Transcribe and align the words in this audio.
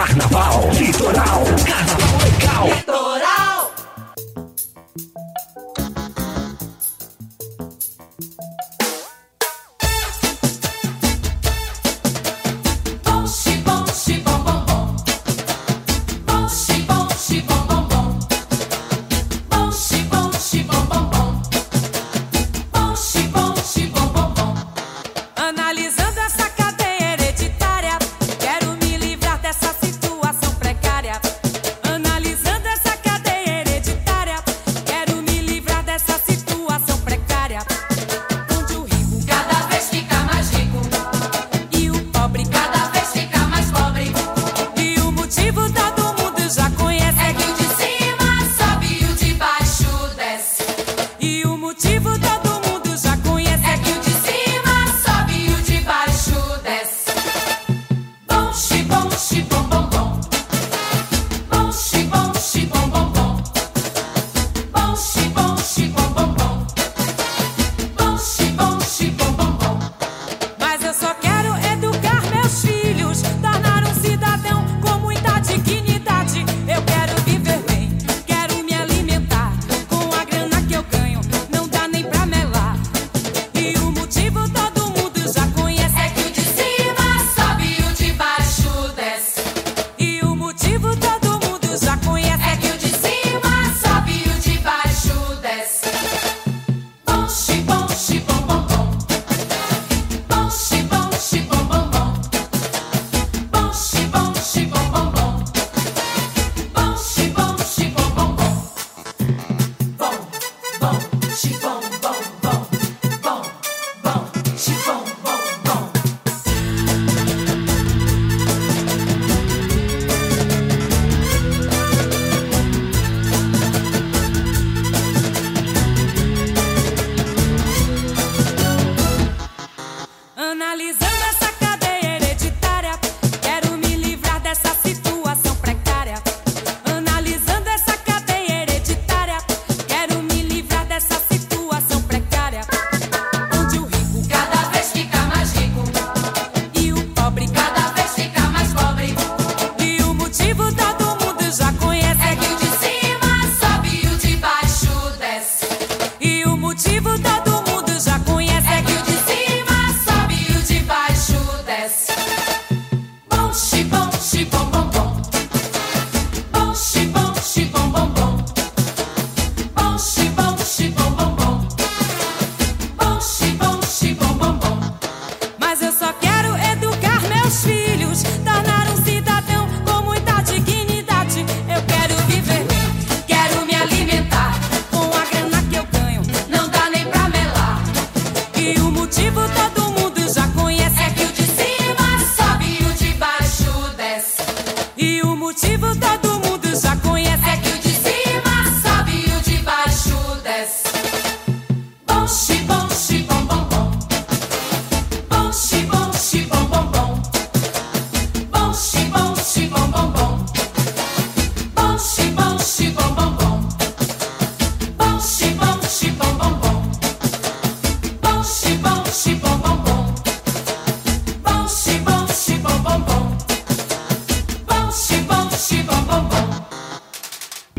Carnaval 0.00 0.70
Litoral. 0.78 1.44
Carnaval 1.66 2.16
legal. 2.24 2.68
Litoral. 2.68 3.19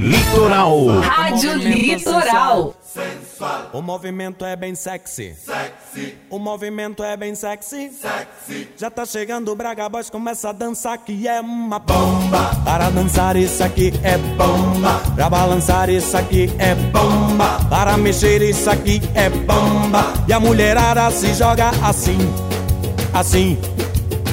Litoral. 0.02 1.00
Rádio 1.00 1.54
Litoral. 1.54 2.74
Sensual. 2.82 3.70
O 3.72 3.84
movimento 3.84 4.44
é 4.44 4.56
bem 4.56 4.74
sexy. 4.74 5.36
Sexy. 5.36 6.18
O 6.28 6.40
movimento 6.40 7.04
é 7.04 7.16
bem 7.16 7.36
sexy. 7.36 7.92
Sexy. 7.92 8.68
Já 8.76 8.90
tá 8.90 9.06
chegando 9.06 9.52
o 9.52 9.56
Braga 9.56 9.88
Boys, 9.88 10.10
começa 10.10 10.50
a 10.50 10.54
dançar 10.54 10.98
que 10.98 11.28
é 11.28 11.40
uma 11.40 11.78
bomba. 11.78 12.50
Para 12.66 12.90
dançar 12.90 13.36
isso 13.36 13.64
aqui 13.64 13.94
é 14.02 14.18
bomba. 14.18 15.00
Para 15.16 15.30
balançar 15.30 15.88
isso 15.88 16.18
aqui 16.18 16.52
é 16.58 16.74
bomba. 16.74 17.60
Para 17.70 17.96
mexer 17.96 18.42
isso 18.42 18.72
aqui 18.72 19.00
é 19.14 19.30
bomba. 19.30 20.14
E 20.28 20.34
a 20.34 20.40
mulherada 20.40 21.12
se 21.12 21.32
joga 21.36 21.70
assim, 21.84 22.18
assim, 23.14 23.56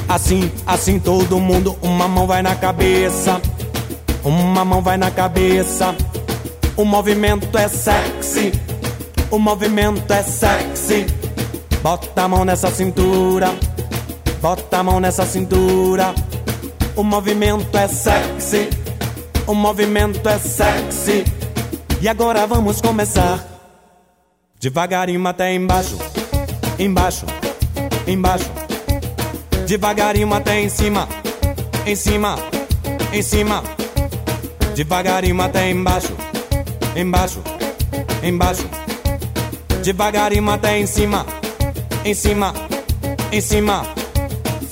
assim, 0.09 0.51
assim 0.67 0.99
todo 0.99 1.39
mundo. 1.39 1.77
Uma 1.83 2.09
mão 2.09 2.27
vai 2.27 2.41
na 2.41 2.57
cabeça 2.57 3.39
uma 4.29 4.63
mão 4.63 4.83
vai 4.83 4.99
na 4.99 5.11
cabeça. 5.11 5.97
O 6.77 6.85
movimento 6.85 7.57
é 7.57 7.67
sexy. 7.67 8.53
O 9.31 9.39
movimento 9.39 10.13
é 10.13 10.23
sexy. 10.23 11.07
Bota 11.83 12.25
a 12.25 12.29
mão 12.29 12.45
nessa 12.45 12.71
cintura. 12.71 13.49
Bota 14.43 14.77
a 14.77 14.83
mão 14.83 15.01
nessa 15.01 15.25
cintura. 15.25 16.15
O 16.95 17.03
movimento 17.03 17.75
é 17.75 17.89
sexy. 17.89 18.69
O 19.47 19.55
movimento 19.55 20.29
é 20.29 20.39
sexy. 20.39 21.25
E 22.03 22.07
agora 22.07 22.47
vamos 22.47 22.83
começar. 22.83 23.43
Devagarinho 24.61 25.27
até 25.27 25.55
embaixo. 25.55 25.97
Embaixo. 26.79 27.25
Embaixo. 28.07 28.51
Devagarinho 29.67 30.35
até 30.35 30.61
em 30.61 30.69
cima. 30.69 31.09
Em 31.87 31.97
cima. 31.97 32.37
Em 33.11 33.23
cima 33.23 33.78
Devagarinho 34.79 35.43
até 35.43 35.69
embaixo, 35.69 36.17
embaixo, 36.95 37.43
embaixo. 38.23 38.65
Devagarinho 39.83 40.49
até 40.49 40.79
em 40.79 40.87
cima, 40.87 41.27
em 42.05 42.15
cima, 42.15 42.55
em 43.33 43.41
cima. 43.41 43.85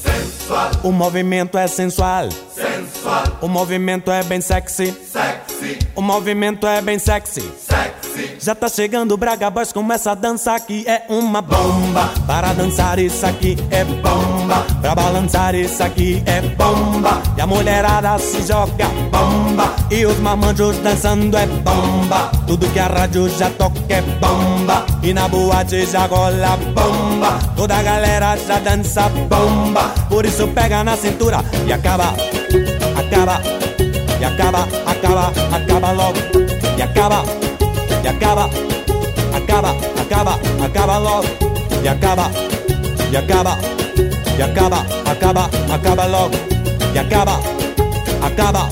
Sensual. 0.00 0.70
O 0.84 0.92
movimento 0.92 1.58
é 1.58 1.66
sensual. 1.66 2.28
Sensual. 2.54 3.24
O 3.40 3.48
movimento 3.48 4.08
é 4.12 4.22
bem 4.22 4.40
sexy. 4.40 4.92
Sexy. 4.92 5.78
O 5.96 6.00
movimento 6.00 6.68
é 6.68 6.80
bem 6.80 7.00
sexy. 7.00 7.40
Sexy. 7.40 7.95
Já 8.40 8.54
tá 8.54 8.68
chegando 8.68 9.16
Braga 9.16 9.50
Boys, 9.50 9.72
começa 9.72 10.12
a 10.12 10.14
dançar 10.14 10.60
que 10.60 10.84
é 10.86 11.02
uma 11.08 11.42
bomba. 11.42 12.10
Para 12.26 12.52
dançar 12.52 12.98
isso 12.98 13.26
aqui 13.26 13.56
é 13.70 13.84
bomba. 13.84 14.66
Pra 14.80 14.94
balançar 14.94 15.54
isso 15.54 15.82
aqui 15.82 16.22
é 16.26 16.40
bomba. 16.40 17.22
E 17.36 17.40
a 17.40 17.46
mulherada 17.46 18.18
se 18.18 18.46
joga 18.46 18.86
bomba. 19.10 19.74
E 19.90 20.06
os 20.06 20.18
mamanjos 20.18 20.78
dançando 20.78 21.36
é 21.36 21.46
bomba. 21.46 22.30
Tudo 22.46 22.68
que 22.68 22.78
a 22.78 22.86
rádio 22.86 23.28
já 23.30 23.50
toca 23.50 23.80
é 23.88 24.00
bomba. 24.02 24.84
E 25.02 25.12
na 25.12 25.28
boate 25.28 25.86
já 25.86 26.06
rola 26.06 26.56
bomba. 26.74 27.38
Toda 27.56 27.76
a 27.76 27.82
galera 27.82 28.36
já 28.36 28.58
dança 28.58 29.08
bomba. 29.08 29.94
Por 30.08 30.24
isso 30.24 30.46
pega 30.48 30.84
na 30.84 30.96
cintura 30.96 31.44
e 31.66 31.72
acaba, 31.72 32.14
acaba, 32.96 33.40
e 34.20 34.24
acaba, 34.24 34.68
acaba, 34.86 35.32
acaba 35.56 35.92
logo. 35.92 36.18
E 36.78 36.82
acaba 36.82 37.45
e 38.04 38.08
acaba, 38.08 38.48
acaba, 39.34 39.70
acaba, 40.00 40.38
acaba 40.64 40.98
logo, 40.98 41.26
e 41.82 41.88
acaba, 41.88 42.30
e 43.12 43.16
acaba, 43.16 43.58
e 44.38 44.42
acaba, 44.42 44.86
acaba, 45.10 45.50
acaba 45.72 46.06
logo, 46.06 46.36
e 46.94 46.98
acaba, 46.98 47.40
acaba, 48.22 48.68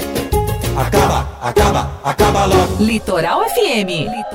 acaba, 0.77 1.27
acaba, 1.43 1.91
acaba 2.05 2.47
logo. 2.47 2.85
Litoral 2.85 3.41
FM. 3.55 4.34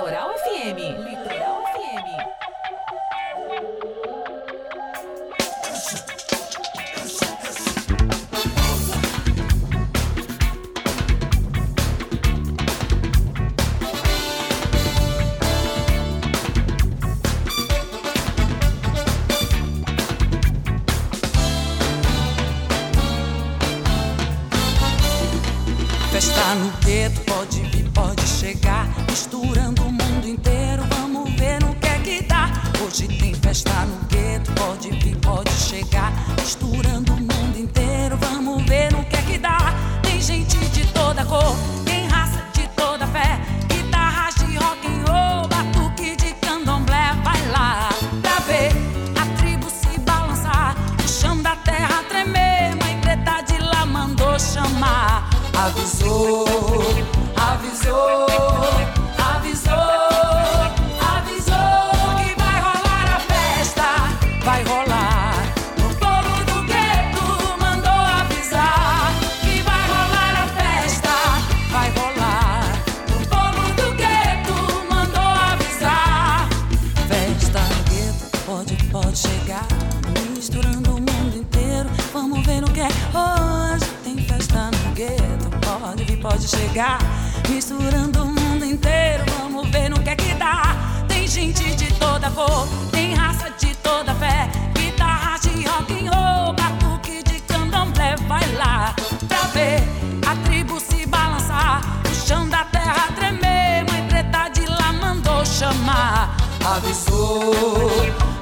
Tem 92.92 93.14
raça 93.14 93.50
de 93.58 93.76
toda 93.76 94.14
fé. 94.16 94.50
Guitarra 94.74 95.38
de 95.40 95.68
rock 95.68 95.94
and 95.94 96.10
roll, 96.12 96.54
batuque 96.54 97.24
de 97.24 97.40
candomblé. 97.42 98.16
Vai 98.28 98.46
lá 98.56 98.94
pra 99.28 99.42
ver 99.54 99.84
a 100.26 100.36
tribo 100.48 100.80
se 100.80 101.06
balançar. 101.06 101.82
O 102.10 102.16
chão 102.28 102.48
da 102.50 102.64
terra 102.66 103.10
tremer. 103.16 103.86
Mãe 103.92 104.08
preta 104.08 104.50
de 104.50 104.66
lá 104.66 104.94
mandou 104.94 105.46
chamar. 105.46 106.36
Avisou, 106.66 107.92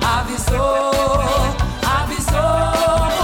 avisou, 0.01 0.91
avisou. 1.83 3.16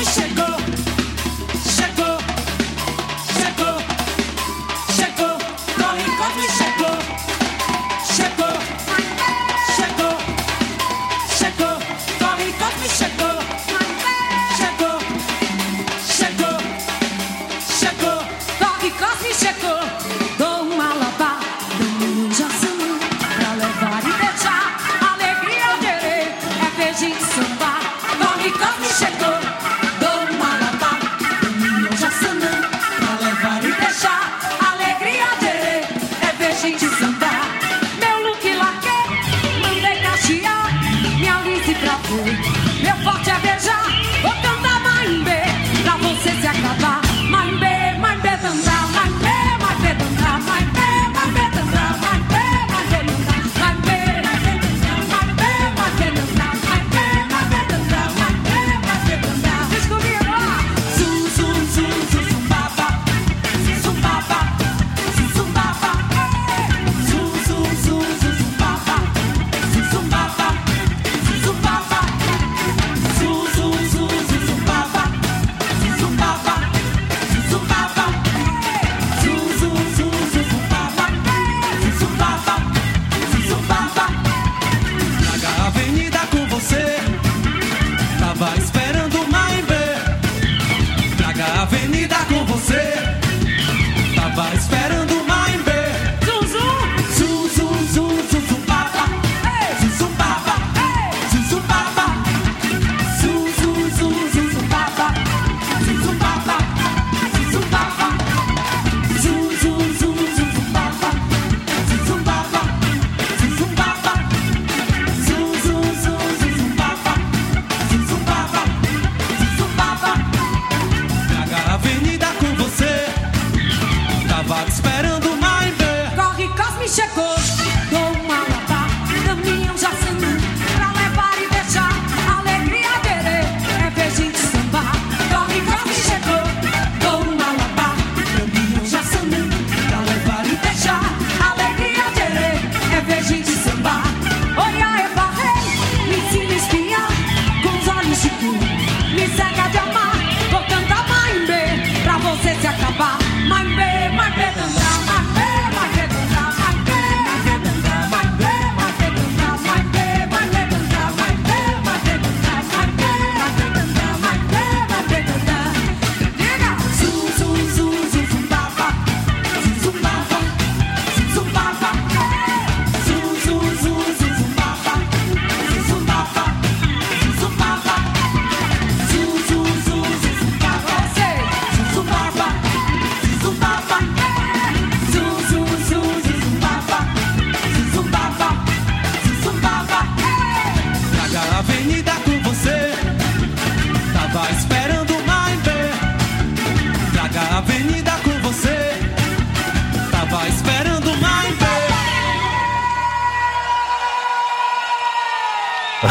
the 0.00 0.06
shit. 0.06 0.29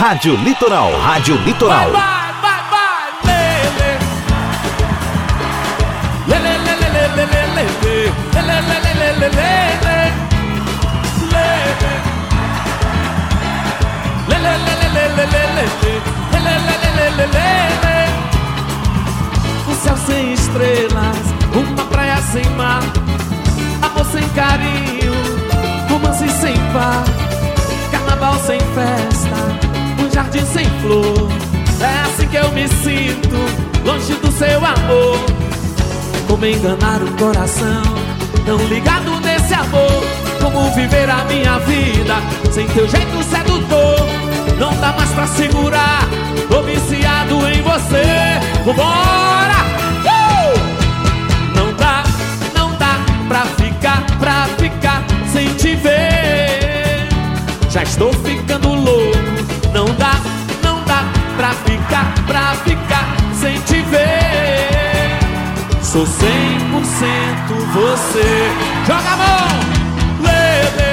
Rádio 0.09 0.35
Litoral. 0.37 0.91
Rádio 1.01 1.35
Litoral. 1.45 1.91
Vai, 1.91 2.18
jardim 30.19 30.45
sem 30.45 30.65
flor. 30.81 31.29
É 31.79 32.01
assim 32.01 32.27
que 32.27 32.35
eu 32.35 32.51
me 32.51 32.67
sinto, 32.67 33.37
longe 33.85 34.13
do 34.15 34.29
seu 34.33 34.57
amor. 34.57 35.17
Como 36.27 36.45
enganar 36.45 37.01
o 37.01 37.11
coração, 37.13 37.83
tão 38.45 38.57
ligado 38.67 39.17
nesse 39.21 39.53
amor. 39.53 40.03
Como 40.41 40.71
viver 40.71 41.09
a 41.09 41.23
minha 41.25 41.57
vida 41.59 42.15
sem 42.51 42.67
teu 42.67 42.87
jeito 42.87 43.23
sedutor. 43.23 43.99
Não 44.59 44.75
dá 44.81 44.91
mais 44.91 45.09
pra 45.11 45.25
segurar, 45.25 46.05
tô 46.49 46.61
viciado 46.63 47.35
em 47.47 47.61
você. 47.61 48.03
Vambora! 48.65 49.59
Uh! 50.03 50.59
Não 51.55 51.73
dá, 51.75 52.03
não 52.53 52.75
dá 52.75 52.99
pra 53.29 53.45
ficar, 53.45 54.03
pra 54.19 54.47
ficar 54.57 55.01
sem 55.31 55.47
te 55.53 55.75
ver. 55.75 57.07
Já 57.69 57.83
estou 57.83 58.11
ficando 58.11 58.73
louco. 58.73 59.08
Pra 62.27 62.55
ficar 62.65 63.07
sem 63.33 63.59
te 63.61 63.81
ver. 63.81 65.19
Sou 65.81 66.05
100% 66.05 66.09
você. 67.73 68.29
Joga 68.85 69.09
a 69.09 69.17
mão! 69.17 69.47
Lele. 70.21 70.91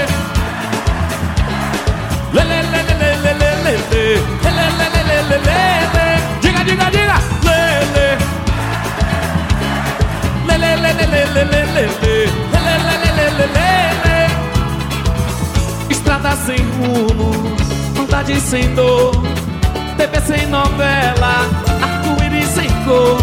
Lele, 2.32 2.58
lele, 2.72 2.94
lele, 3.00 3.32
lele, 3.34 3.50
lele. 3.64 4.04
Lele, 4.42 4.66
lele, 4.78 5.38
lele. 5.46 6.08
Diga, 6.40 6.62
diga, 6.64 6.86
diga! 6.90 7.18
Lele, 7.42 8.08
lele, 10.46 10.92
lele, 10.92 11.20
lele, 11.34 11.62
lele. 11.74 12.16
Lele, 12.52 12.74
lele, 12.86 13.10
lele, 13.18 13.46
lele. 13.56 14.18
Estrada 15.90 16.32
sem 16.46 16.62
rumo, 16.78 17.30
vontade 17.94 18.40
sem 18.40 18.74
dor, 18.74 19.12
TV 19.96 20.20
sem 20.20 20.46
novela, 20.48 21.46
arco-íris 21.82 22.48
sem 22.48 22.68
cor, 22.84 23.18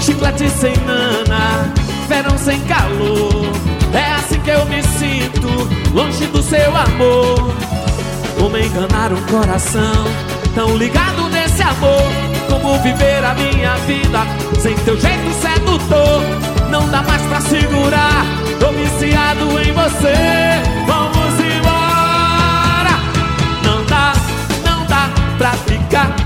chiclete 0.00 0.48
sem 0.48 0.76
nana, 0.86 1.72
verão 2.08 2.38
sem 2.38 2.60
calor. 2.60 3.52
É 3.92 4.14
assim 4.14 4.38
que 4.40 4.50
eu 4.50 4.64
me 4.66 4.82
sinto, 4.82 5.48
longe 5.92 6.26
do 6.26 6.42
seu 6.42 6.76
amor. 6.76 7.52
Como 8.38 8.56
enganar 8.56 9.12
um 9.12 9.22
coração 9.22 10.04
tão 10.54 10.76
ligado 10.76 11.28
nesse 11.30 11.62
amor? 11.62 12.02
Como 12.48 12.78
viver 12.78 13.24
a 13.24 13.34
minha 13.34 13.74
vida 13.78 14.20
sem 14.60 14.74
teu 14.76 14.98
jeito 15.00 15.32
sedutor? 15.40 16.22
Não 16.70 16.88
dá 16.90 17.02
mais 17.02 17.22
pra 17.22 17.40
segurar, 17.40 18.24
tô 18.60 18.70
viciado 18.70 19.58
em 19.60 19.72
você. 19.72 20.47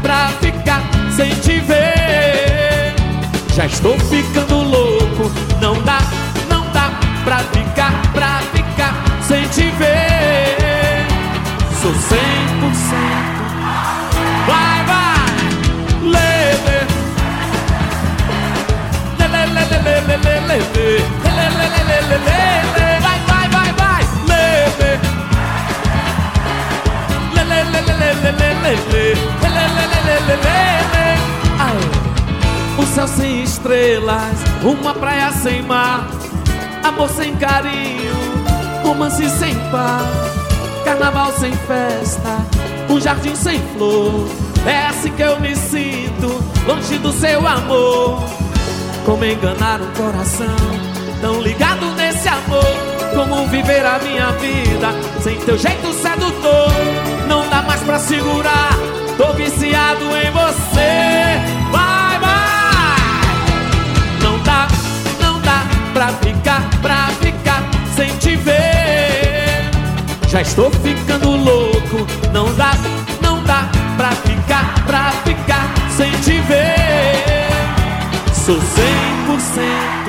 Pra 0.02 0.28
ficar 0.40 0.82
sem 1.16 1.30
te 1.30 1.60
ver. 1.60 2.94
Já 3.54 3.66
estou 3.66 3.98
ficando 3.98 4.62
louco, 4.62 5.30
não 5.60 5.80
dá, 5.82 5.98
não 6.50 6.68
dá 6.72 6.90
pra 7.24 7.38
ficar, 7.38 7.92
pra 8.12 8.40
ficar 8.52 8.94
sem 9.22 9.46
te 9.48 9.70
ver. 9.76 11.06
Sou 11.80 11.92
100%. 11.92 12.31
O 32.78 32.86
céu 32.94 33.06
sem 33.06 33.42
estrelas, 33.42 34.38
uma 34.62 34.92
praia 34.92 35.30
sem 35.30 35.62
mar, 35.62 36.06
amor 36.82 37.08
sem 37.08 37.34
carinho, 37.36 38.14
romance 38.82 39.28
sem 39.30 39.54
par. 39.70 40.02
Carnaval 40.84 41.32
sem 41.38 41.52
festa, 41.52 42.44
um 42.90 43.00
jardim 43.00 43.36
sem 43.36 43.60
flor. 43.76 44.28
É 44.66 44.86
assim 44.88 45.12
que 45.12 45.22
eu 45.22 45.38
me 45.40 45.54
sinto, 45.54 46.42
longe 46.66 46.98
do 46.98 47.12
seu 47.12 47.46
amor. 47.46 48.22
Como 49.04 49.24
enganar 49.24 49.80
um 49.80 49.90
coração, 49.92 50.56
tão 51.20 51.40
ligado 51.40 51.86
nesse 51.96 52.28
amor. 52.28 52.64
Como 53.14 53.46
viver 53.48 53.84
a 53.84 53.98
minha 54.00 54.32
vida 54.32 54.88
sem 55.22 55.38
teu 55.40 55.56
jeito 55.56 55.92
sedutor. 55.92 56.72
Não 57.28 57.48
dá 57.48 57.62
mais 57.62 57.80
pra 57.82 57.98
segurar, 57.98 58.72
tô 59.16 59.32
viciado 59.34 60.04
em 60.16 60.30
você. 60.30 61.40
Vai, 61.70 62.18
vai! 62.18 63.00
Não 64.22 64.38
dá, 64.40 64.68
não 65.20 65.40
dá 65.40 65.64
pra 65.92 66.08
ficar, 66.08 66.68
pra 66.80 67.06
ficar 67.20 67.62
sem 67.94 68.08
te 68.18 68.36
ver. 68.36 69.70
Já 70.28 70.42
estou 70.42 70.70
ficando 70.70 71.30
louco, 71.30 72.06
não 72.32 72.52
dá, 72.54 72.72
não 73.20 73.42
dá 73.44 73.68
pra 73.96 74.10
ficar, 74.12 74.74
pra 74.86 75.10
ficar 75.24 75.72
sem 75.96 76.10
te 76.22 76.40
ver. 76.40 77.48
Sou 78.32 78.56
100%. 78.56 80.01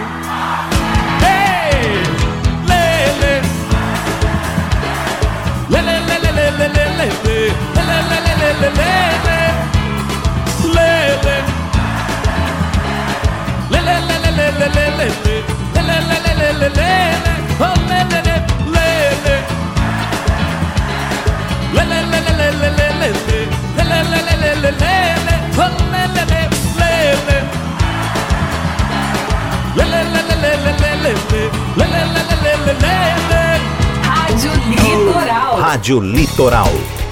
Rádio 35.84 36.00
Litoral. 36.00 37.03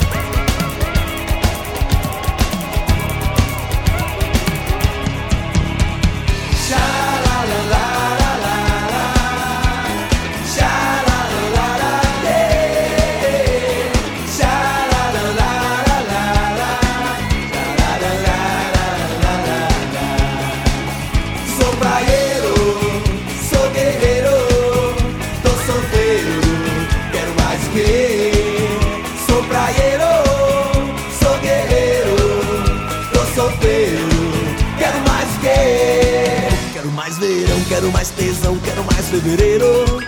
Fevereiro. 39.12 40.02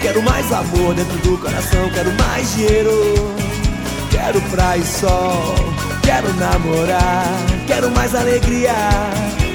Quero 0.00 0.22
mais 0.22 0.50
amor 0.50 0.94
dentro 0.94 1.18
do 1.18 1.38
coração, 1.38 1.90
quero 1.90 2.10
mais 2.14 2.54
dinheiro. 2.54 2.90
Quero 4.10 4.40
praia 4.50 4.78
e 4.78 4.84
sol, 4.84 5.54
quero 6.02 6.32
namorar, 6.34 7.26
quero 7.66 7.90
mais 7.90 8.14
alegria. 8.14 8.72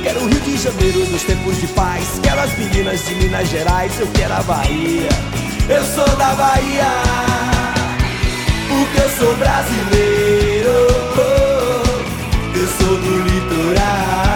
Quero 0.04 0.20
o 0.22 0.28
Rio 0.28 0.40
de 0.42 0.58
Janeiro 0.58 1.00
nos 1.10 1.24
tempos 1.24 1.60
de 1.60 1.68
paz. 1.68 2.20
Quero 2.22 2.42
as 2.42 2.58
meninas 2.58 3.06
de 3.06 3.16
Minas 3.16 3.50
Gerais, 3.50 4.00
eu 4.00 4.08
quero 4.14 4.34
a 4.34 4.44
Bahia. 4.44 5.10
Eu 5.68 5.84
sou 5.84 6.16
da 6.18 6.34
Bahia, 6.36 6.92
porque 8.70 9.02
eu 9.02 9.10
sou 9.18 9.36
brasileiro. 9.36 10.72
sou 12.80 12.98
do 12.98 13.18
litoral. 13.24 14.31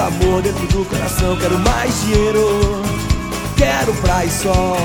Amor 0.00 0.42
dentro 0.42 0.66
do 0.68 0.84
coração, 0.84 1.36
quero 1.36 1.58
mais 1.58 2.00
dinheiro. 2.00 2.82
Quero 3.56 3.92
praia 3.94 4.26
e 4.26 4.30
sol, 4.30 4.76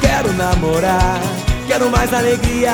quero 0.00 0.32
namorar, 0.34 1.20
quero 1.66 1.90
mais 1.90 2.12
alegria. 2.12 2.72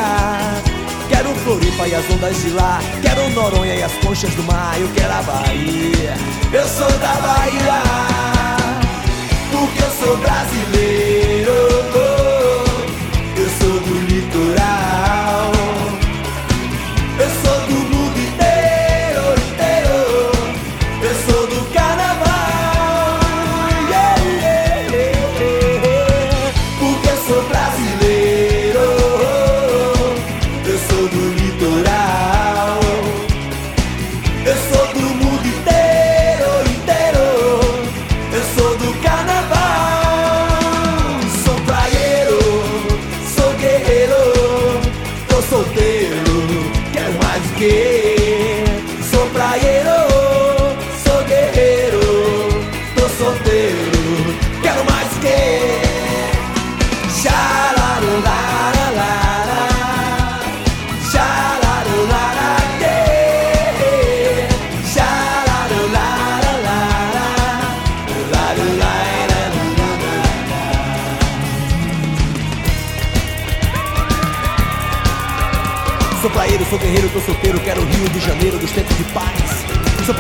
Quero 1.09 1.35
Floripa 1.37 1.89
e 1.89 1.95
as 1.95 2.09
ondas 2.11 2.41
de 2.43 2.51
lá, 2.51 2.79
quero 3.03 3.29
Noronha 3.31 3.75
e 3.75 3.83
as 3.83 3.93
conchas 3.95 4.33
do 4.35 4.43
mar, 4.45 4.81
eu 4.81 4.89
quero 4.95 5.13
a 5.13 5.23
Bahia. 5.23 6.15
Eu 6.53 6.69
sou 6.69 6.91
da 6.99 7.15
Bahia, 7.15 7.83
porque 9.51 9.83
eu 9.83 9.91
sou 10.07 10.17
brasileiro. 10.19 12.00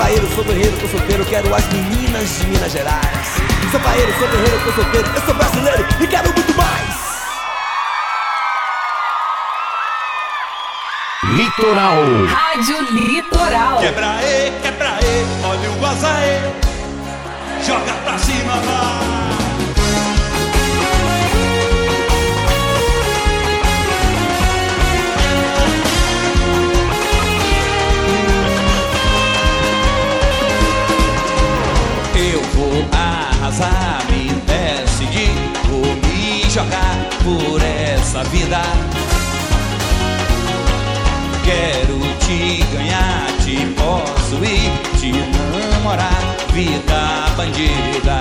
Sou 0.00 0.06
praieiro, 0.06 0.34
sou 0.34 0.44
guerreiro, 0.44 0.76
tô 0.78 0.88
solteiro, 0.88 1.24
quero 1.26 1.54
as 1.54 1.66
meninas 1.66 2.38
de 2.38 2.46
Minas 2.46 2.72
Gerais. 2.72 3.34
Sou 3.70 3.78
praieiro, 3.80 4.10
sou 4.18 4.28
guerreiro, 4.28 4.64
tô 4.64 4.72
solteiro, 4.72 5.08
eu 5.14 5.20
sou 5.20 5.34
brasileiro 5.34 5.86
e 6.00 6.06
quero 6.06 6.32
muito 6.32 6.56
mais. 6.56 7.20
Litoral. 11.36 11.96
Rádio 12.28 12.80
Litoral. 12.92 13.78
Quebra 13.80 14.10
aí, 14.12 14.58
quebra 14.62 14.88
aí, 14.88 15.26
olha 15.44 15.70
o 15.70 15.74
guazaê. 15.78 16.40
Joga 17.62 17.92
pra 18.02 18.16
cima, 18.16 18.54
vai. 18.54 19.19
Jogar 36.50 37.08
por 37.22 37.62
essa 37.62 38.24
vida. 38.24 38.60
Quero 41.44 42.00
te 42.18 42.64
ganhar, 42.74 43.26
te 43.44 43.66
possuir, 43.76 44.70
te 44.98 45.12
namorar, 45.12 46.36
vida 46.52 47.32
bandida. 47.36 48.20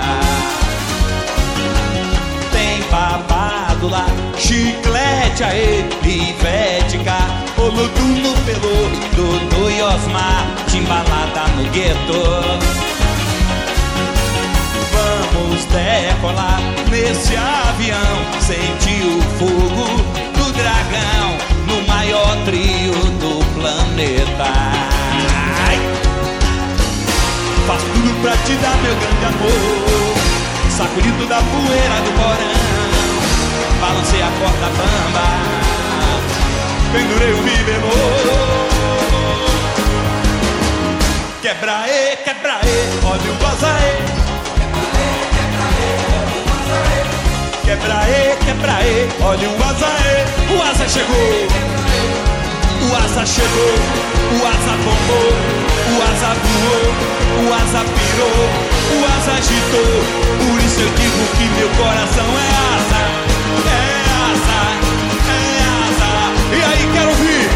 Tem 2.52 2.80
babado 2.88 3.88
lá, 3.88 4.06
chiclete 4.38 5.42
aí, 5.42 5.84
pivete 6.00 6.98
cá, 7.04 7.26
no 7.56 7.88
pelo, 7.88 8.90
Dodô 9.16 9.70
e 9.70 9.82
Osmar, 9.82 10.46
timbalada 10.68 11.48
no 11.56 11.68
gueto. 11.70 12.89
Vamos 15.40 15.64
decolar 15.64 16.60
nesse 16.90 17.34
avião, 17.34 17.96
sentir 18.40 19.06
o 19.06 19.22
fogo 19.38 19.86
do 20.36 20.52
dragão 20.52 21.38
no 21.66 21.80
maior 21.88 22.36
trio 22.44 22.92
do 22.92 23.42
planeta. 23.54 24.44
Ai. 25.66 25.78
Faço 27.66 27.86
tudo 27.86 28.20
pra 28.20 28.36
te 28.36 28.52
dar 28.56 28.76
meu 28.82 28.94
grande 28.96 29.24
amor, 29.24 30.14
sacudido 30.76 31.26
da 31.26 31.36
poeira 31.36 32.00
do 32.04 32.12
porão, 32.12 32.60
balancei 33.80 34.20
a 34.20 34.30
corda 34.38 34.68
bamba, 34.76 35.26
pendurei 36.92 37.32
o 37.32 37.38
mi 37.38 37.56
bemol. 37.64 38.60
Quebra 41.40 41.78
aí, 41.78 42.18
quebra 42.24 42.58
aí, 42.62 43.00
olha 43.04 43.32
o 43.32 43.34
bazaê. 43.36 44.29
Quebra 47.70 47.98
aí, 48.00 48.36
quebra 48.44 48.72
aí, 48.78 49.08
olha 49.22 49.48
o 49.48 49.52
aí, 49.54 50.26
o 50.50 50.60
asa 50.60 50.88
chegou. 50.88 51.46
O 52.82 52.96
asa 52.96 53.24
chegou, 53.24 53.74
o 54.32 54.44
asa 54.44 54.74
bombou, 54.82 55.30
o 55.86 56.02
asa 56.02 56.34
voou, 56.42 56.86
o 57.46 57.54
asa 57.54 57.84
pirou, 57.94 58.42
o 58.90 59.04
asa 59.14 59.32
agitou. 59.38 59.92
Por 60.40 60.58
isso 60.64 60.80
eu 60.80 60.90
digo 60.96 61.22
que 61.36 61.44
meu 61.60 61.70
coração 61.78 62.26
é 62.26 62.48
asa, 62.74 63.02
é 63.70 63.78
asa, 64.26 64.60
é 65.30 65.38
asa. 65.86 66.10
E 66.56 66.58
aí, 66.64 66.82
quero 66.92 67.10
ouvir. 67.10 67.46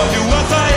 Olha 0.00 0.20
o 0.22 0.34
asa 0.34 0.75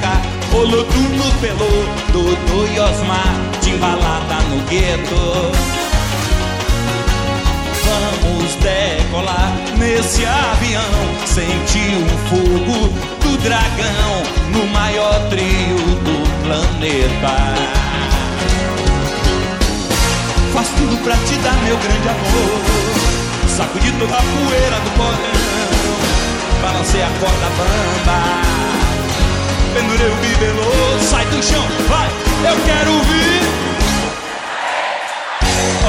cá, 0.00 0.20
olodo 0.56 0.98
no 0.98 1.32
pelô, 1.40 1.84
Dodô 2.12 2.66
e 2.66 2.80
Osmar, 2.80 3.34
timbalada 3.60 4.36
no 4.50 4.62
gueto. 4.66 5.52
Vamos 7.84 8.54
decolar 8.56 9.52
nesse 9.78 10.24
avião, 10.24 10.82
sentir 11.26 11.96
o 11.96 12.18
fogo 12.28 12.88
do 13.22 13.38
dragão 13.42 14.22
no 14.52 14.66
maior 14.68 15.28
trio 15.30 15.78
do 16.04 16.44
planeta. 16.44 17.78
Faço 20.52 20.72
tudo 20.76 20.96
pra 21.04 21.14
te 21.14 21.34
dar 21.36 21.54
meu 21.62 21.76
grande 21.76 22.08
amor 22.08 22.88
Sacudi 23.48 23.92
toda 23.92 24.14
a 24.14 24.22
poeira 24.22 24.80
do 24.80 24.90
porão 24.96 25.67
Balancei 26.68 27.02
a 27.02 27.08
corda 27.18 27.48
bamba 27.56 28.48
pendurei 29.72 30.10
o 30.10 30.16
bibelô, 30.16 30.70
sai 31.00 31.24
do 31.26 31.42
chão, 31.42 31.64
vai, 31.88 32.08
eu 32.50 32.56
quero 32.66 32.92
ouvir. 32.92 33.40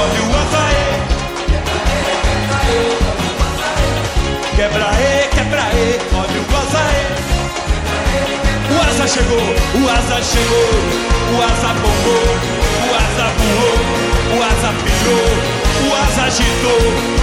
Olha 0.00 0.22
o 0.22 0.30
açaí. 0.40 0.86
Quebra 4.56 4.90
e, 4.94 5.28
quebra 5.34 5.66
e, 5.74 5.98
olha 6.14 6.40
o 6.40 6.56
açaí. 6.62 7.04
O 8.70 8.76
asa 8.88 9.06
chegou, 9.06 9.48
o 9.74 9.88
asa 9.88 10.22
chegou, 10.22 10.72
o 11.34 11.42
asa 11.42 11.70
bombou, 11.82 12.28
o 12.86 12.90
asa 13.04 13.26
voou, 13.38 13.78
o 14.32 14.42
asa 14.42 14.70
pirou, 14.82 15.30
o 15.84 15.94
asa 16.04 16.22
agitou. 16.22 16.82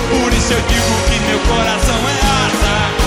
Por 0.09 0.31
isso 0.33 0.53
eu 0.53 0.61
digo 0.61 0.93
que 1.09 1.17
meu 1.27 1.39
coração 1.39 1.99
é 2.07 2.17
asa, 2.45 3.06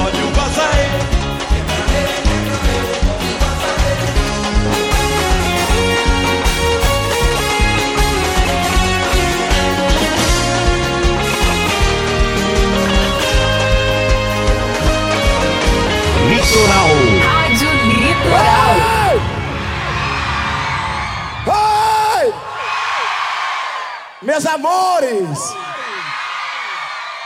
Meus 24.31 24.45
amores! 24.45 25.39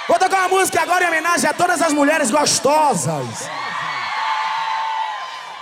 Vou 0.07 0.17
tocar 0.17 0.39
uma 0.39 0.57
música 0.57 0.81
agora 0.81 1.03
em 1.03 1.07
homenagem 1.07 1.47
a 1.47 1.53
todas 1.53 1.79
as 1.79 1.93
mulheres 1.93 2.31
gostosas. 2.31 3.47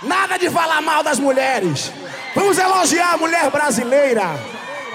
Nada 0.00 0.38
de 0.38 0.48
falar 0.48 0.80
mal 0.80 1.02
das 1.02 1.18
mulheres. 1.18 1.92
Vamos 2.34 2.56
elogiar 2.56 3.12
a 3.12 3.16
mulher 3.18 3.50
brasileira. 3.50 4.24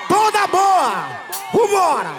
Toda 0.08 0.48
boa! 0.48 1.06
Vambora! 1.54 2.16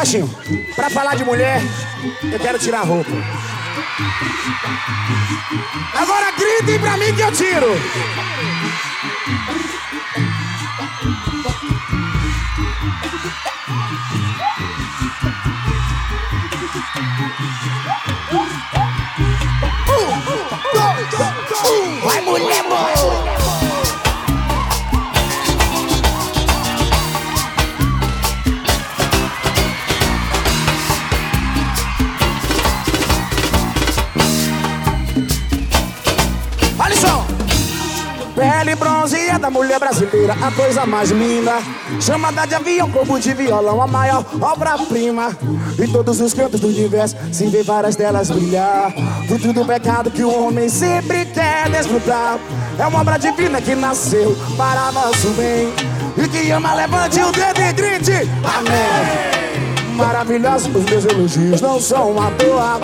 Baixinho, 0.00 0.30
pra 0.74 0.88
falar 0.88 1.14
de 1.14 1.26
mulher, 1.26 1.60
eu 2.32 2.38
quero 2.38 2.58
tirar 2.58 2.80
a 2.80 2.84
roupa. 2.84 3.10
Agora 5.94 6.32
gritem 6.32 6.78
pra 6.78 6.96
mim 6.96 7.14
que 7.14 7.20
eu 7.20 7.30
tiro. 7.30 7.66
Bronzeada, 39.50 39.58
mulher 39.58 39.78
brasileira, 39.78 40.34
a 40.40 40.50
coisa 40.50 40.86
mais 40.86 41.10
linda. 41.10 41.58
Chamada 42.00 42.46
de 42.46 42.54
avião, 42.54 42.90
como 42.90 43.18
de 43.18 43.34
violão, 43.34 43.82
a 43.82 43.86
maior 43.86 44.24
obra-prima. 44.40 45.36
Em 45.78 45.92
todos 45.92 46.20
os 46.20 46.32
cantos 46.32 46.60
do 46.60 46.68
universo, 46.68 47.16
se 47.32 47.46
vê 47.48 47.62
várias 47.62 47.96
delas 47.96 48.30
brilhar. 48.30 48.92
Fruto 49.26 49.52
do 49.52 49.64
pecado 49.64 50.10
que 50.10 50.22
o 50.22 50.46
homem 50.46 50.68
sempre 50.68 51.26
quer 51.26 51.68
desfrutar. 51.68 52.38
É 52.78 52.86
uma 52.86 53.00
obra 53.00 53.18
divina 53.18 53.60
que 53.60 53.74
nasceu 53.74 54.36
para 54.56 54.92
nosso 54.92 55.28
bem. 55.30 55.72
E 56.16 56.28
que 56.28 56.50
ama, 56.50 56.74
levante 56.74 57.20
o 57.20 57.32
dedo 57.32 57.60
e 57.60 57.72
grite: 57.72 58.28
Amém. 58.44 59.40
Maravilhosos 59.96 60.74
os 60.74 60.84
meus 60.84 61.04
elogios 61.04 61.60
não 61.60 61.78
são 61.78 62.18
à 62.20 62.30
toa. 62.30 62.80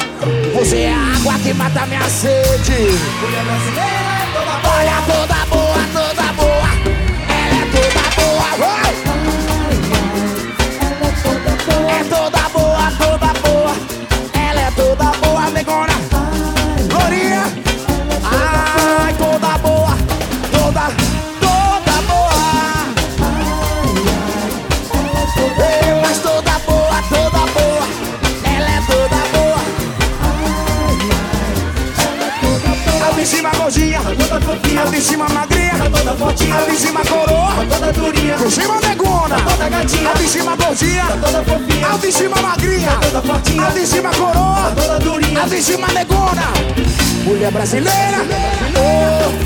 Você 0.55 0.81
é 0.81 0.93
a 0.93 1.17
água 1.17 1.39
que 1.39 1.55
mata 1.55 1.87
minha 1.87 2.09
sede. 2.11 2.89
Olha 4.69 5.03
toda 5.07 5.26
toda 12.09 12.49
boa, 12.51 12.91
toda 12.99 13.33
boa. 13.41 13.75
Ela 14.33 14.61
é 14.61 14.71
toda 14.71 15.05
boa, 15.19 15.51
negona. 15.51 15.95
Glorinha. 16.89 17.45
Ai, 18.25 19.15
toda 19.15 19.59
boa, 19.59 19.97
toda, 20.53 20.91
toda 21.41 22.03
boa. 22.09 22.47
Ei, 25.59 26.01
mas 26.03 26.19
toda 26.19 26.59
boa, 26.61 27.03
toda 27.09 27.41
boa. 27.55 27.87
Ela 28.45 28.71
é 28.71 28.81
toda 28.87 29.21
boa. 29.33 29.61
A 33.21 33.27
cima 33.27 33.51
gordinha, 33.51 34.01
a 34.01 35.01
cima 35.01 35.29
magrinha, 35.29 35.73
a 35.73 36.77
cima 36.77 37.03
coroa, 37.05 37.53
a 37.53 38.37
de 38.37 38.51
cima 38.51 38.86
negona, 39.71 40.11
a 40.11 40.15
de 40.15 40.29
cima 40.29 40.57
gordinha, 40.57 41.07
a 41.93 41.99
de 41.99 42.13
cima 42.13 42.37
magrinha, 42.41 42.99
a 43.67 43.71
de 43.73 43.87
cima 43.87 44.11
coroa, 44.11 44.73
a 45.43 45.49
de 45.49 45.63
cima 45.63 45.89
negona. 45.89 46.53
Mulher 47.25 47.51
brasileira, 47.51 48.19
oh, 48.77 49.46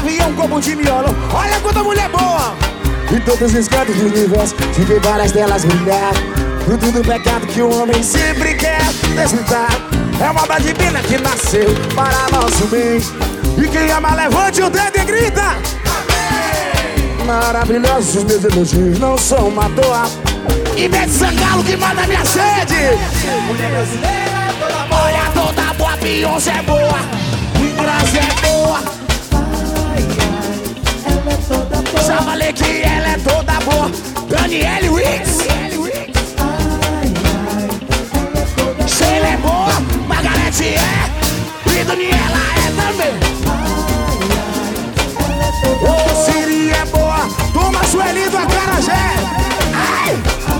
avião 0.00 0.32
como 0.32 0.60
de 0.60 0.74
miolo. 0.74 1.14
Olha 1.32 1.60
quanta 1.60 1.82
mulher 1.82 2.08
boa! 2.08 2.56
Em 3.12 3.20
todos 3.20 3.54
os 3.54 3.68
cantos 3.68 3.96
do 3.96 4.06
universo, 4.06 4.54
vê 4.78 4.98
várias 5.00 5.32
delas 5.32 5.64
brilhar. 5.64 6.12
Fruto 6.64 6.90
do 6.92 7.02
pecado 7.02 7.46
que 7.46 7.60
o 7.60 7.70
homem 7.80 8.02
sempre 8.02 8.54
quer 8.54 8.82
desfrutar. 9.14 9.70
É 10.20 10.30
uma 10.30 10.42
obra 10.42 10.60
divina 10.60 11.00
que 11.00 11.18
nasceu 11.18 11.68
para 11.94 12.28
nosso 12.30 12.66
bem. 12.66 13.00
E 13.62 13.68
quem 13.68 13.90
ama, 13.90 14.14
levante 14.14 14.62
o 14.62 14.70
dedo 14.70 14.96
e 14.96 15.04
grita. 15.04 15.56
Maravilhosos 17.26 18.16
os 18.16 18.24
meus 18.24 18.44
elogios, 18.44 18.98
não 18.98 19.18
são 19.18 19.48
uma 19.48 19.68
toa. 19.70 20.08
E 20.76 20.88
Bete 20.88 21.10
Sangalo 21.10 21.62
que 21.62 21.76
manda 21.76 22.06
minha 22.06 22.24
sede. 22.24 22.96
Mulher 23.46 23.70
brasileira, 23.70 24.54
toda 24.58 24.86
boa. 24.86 25.02
Olha 25.02 25.30
toda 25.34 25.74
boa, 25.74 25.96
Beyoncé 25.96 26.52
é 26.58 26.62
boa. 26.62 27.00
Graça 27.76 28.18
é 28.18 28.39
Já 32.06 32.22
falei 32.22 32.52
que 32.52 32.82
ela 32.82 33.08
é 33.12 33.18
toda 33.18 33.52
boa. 33.60 33.90
Daniele 34.28 34.88
Wicks. 34.88 35.38
Sheila 38.86 39.28
é 39.28 39.36
boa, 39.36 39.80
Margarete 40.08 40.64
é. 40.64 41.10
E 41.66 41.84
Daniela 41.84 42.40
é 42.56 42.70
também. 42.80 43.14
Ô, 45.82 46.24
Siri 46.24 46.70
é 46.70 46.84
boa, 46.86 47.28
toma 47.52 47.84
Sueli 47.84 48.28
do 48.28 48.36
Acarajé. 48.38 49.14
Ai! 49.74 50.59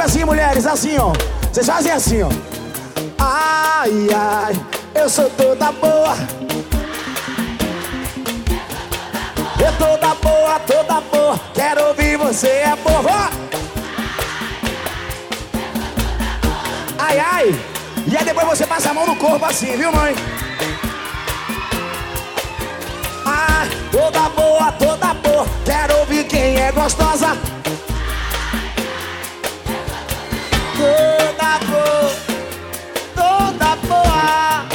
aqui, 0.00 0.24
mulheres, 0.24 0.66
assim, 0.66 0.96
ó. 0.98 1.12
Vocês 1.52 1.66
fazem 1.66 1.92
assim, 1.92 2.22
ó. 2.22 2.28
Ai, 3.18 4.08
ai, 4.14 4.54
eu 4.94 5.08
sou 5.08 5.28
toda 5.30 5.72
boa. 5.72 6.16
Eu 9.58 9.72
toda 9.78 10.14
boa, 10.14 10.60
toda 10.60 11.00
boa. 11.00 11.40
Quero 11.54 11.88
ouvir 11.88 12.16
você, 12.16 12.48
é 12.48 12.76
boa. 12.76 13.30
Ai, 16.98 17.18
ai. 17.18 17.60
E 18.06 18.16
aí 18.16 18.24
depois 18.24 18.46
você 18.46 18.66
passa 18.66 18.90
a 18.90 18.94
mão 18.94 19.06
no 19.06 19.16
corpo 19.16 19.44
assim, 19.44 19.76
viu, 19.76 19.92
mãe? 19.92 20.14
Ah, 23.26 23.66
toda 23.90 24.28
boa, 24.30 24.72
toda 24.72 25.14
boa. 25.14 25.46
Quero 25.64 25.98
ouvir 25.98 26.24
quem 26.24 26.60
é 26.60 26.72
gostosa. 26.72 27.36
Toda 33.14 33.76
boa. 33.76 34.66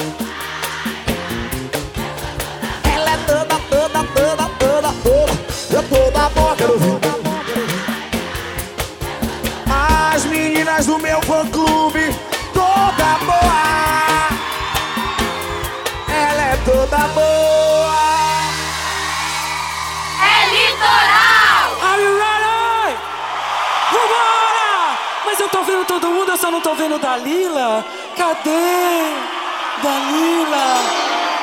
Ela 2.93 3.11
é 3.11 3.17
toda, 3.25 3.55
toda, 3.69 4.03
toda, 4.13 4.49
toda, 4.59 4.93
toda. 5.03 5.47
Toda 5.89 6.29
boa, 6.29 6.55
quero 6.55 6.73
ouvir. 6.73 6.97
As 9.69 10.25
meninas 10.25 10.85
do 10.85 10.97
meu 10.99 11.21
fã 11.21 11.45
vendo 26.88 27.00
Dalila. 27.00 27.86
Cadê? 28.15 29.13
Dalila? 29.84 30.67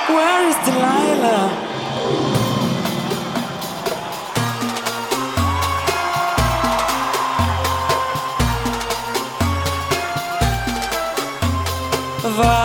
Where 0.09 0.49
is 0.49 0.57
Delilah? 0.65 1.51
Vai 12.37 12.64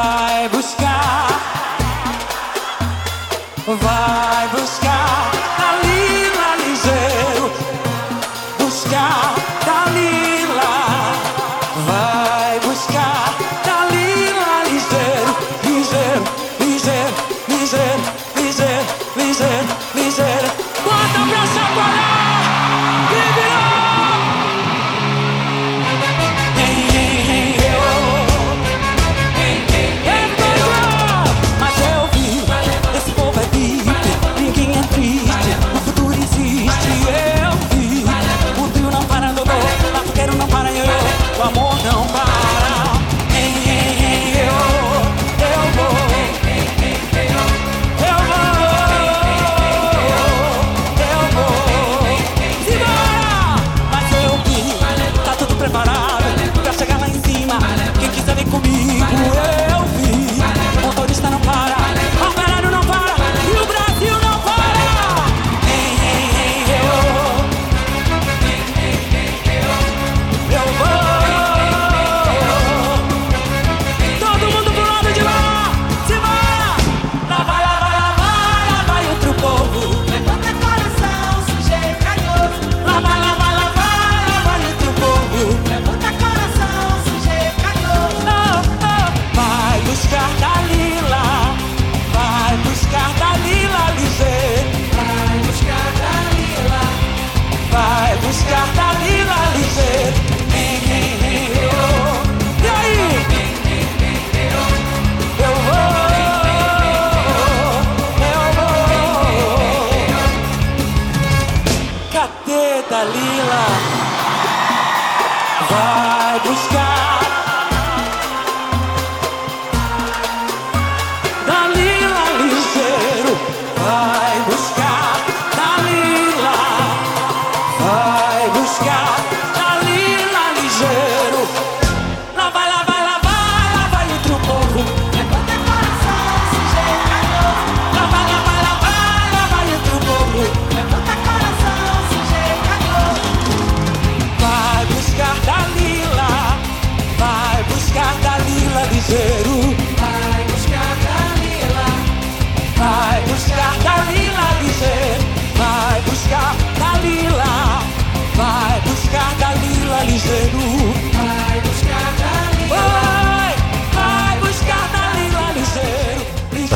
Vai 115.69 116.39
buscar 116.39 116.68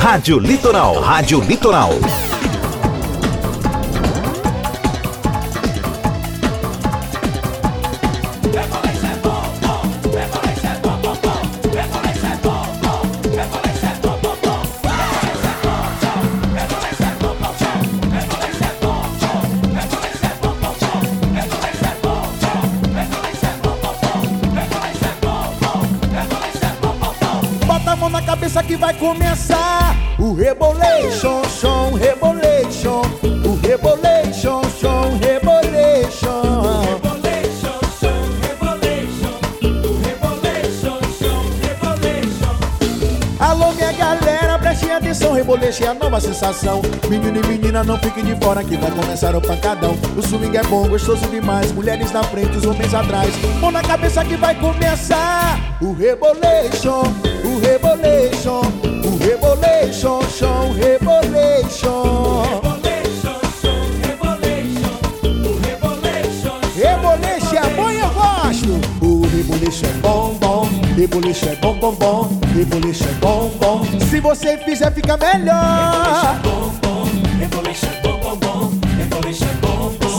Rádio 0.03 0.37
Litoral. 0.37 0.99
Rádio 0.99 1.39
Litoral. 1.39 1.93
Bota 27.65 27.95
rebolation, 30.43 31.41
som, 31.45 31.93
rebolation, 31.93 33.01
o 33.45 33.55
rebolation, 33.65 34.61
som, 34.77 35.17
rebolation. 35.21 36.43
Alô, 43.39 43.71
minha 43.71 43.93
galera, 43.93 44.59
prestem 44.59 44.91
atenção, 44.91 45.31
reboleixo 45.31 45.83
é 45.85 45.87
a 45.87 45.93
nova 45.93 46.19
sensação. 46.19 46.81
Menino 47.09 47.39
e 47.39 47.47
menina, 47.47 47.81
não 47.81 47.97
fiquem 47.99 48.25
de 48.25 48.35
fora 48.43 48.63
que 48.63 48.75
vai 48.75 48.91
começar 48.91 49.33
o 49.35 49.41
pancadão. 49.41 49.95
O 50.17 50.21
swing 50.21 50.57
é 50.57 50.63
bom, 50.63 50.89
gostoso 50.89 51.25
demais. 51.27 51.71
Mulheres 51.71 52.11
na 52.11 52.23
frente, 52.23 52.57
os 52.57 52.65
homens 52.65 52.93
atrás. 52.93 53.33
Mão 53.61 53.71
na 53.71 53.81
cabeça 53.81 54.25
que 54.25 54.35
vai 54.35 54.55
começar 54.55 55.77
o 55.81 55.93
rebolation, 55.93 57.03
o 57.45 57.59
rebolation, 57.59 58.61
o 59.33 59.39
rebolation, 59.39 60.21
chão, 60.29 60.73
rebolation. 60.73 62.43
Reboleixo 66.75 67.55
é 67.55 67.69
bom 67.75 67.91
e 67.91 67.99
eu 67.99 68.09
gosto. 68.09 69.05
O 69.05 69.27
reboleixo 69.27 69.85
é 69.85 69.93
bom, 70.01 70.35
bom. 70.39 70.69
Reboleixo 70.95 71.49
é 71.49 71.55
bom, 71.55 71.73
bom, 71.75 71.93
bom. 71.93 72.29
Reboleixo 72.55 73.03
é 73.05 73.13
bom, 73.13 73.49
bom. 73.59 73.83
Se 74.09 74.19
você 74.19 74.57
fizer, 74.57 74.91
fica 74.91 75.17
melhor. 75.17 76.41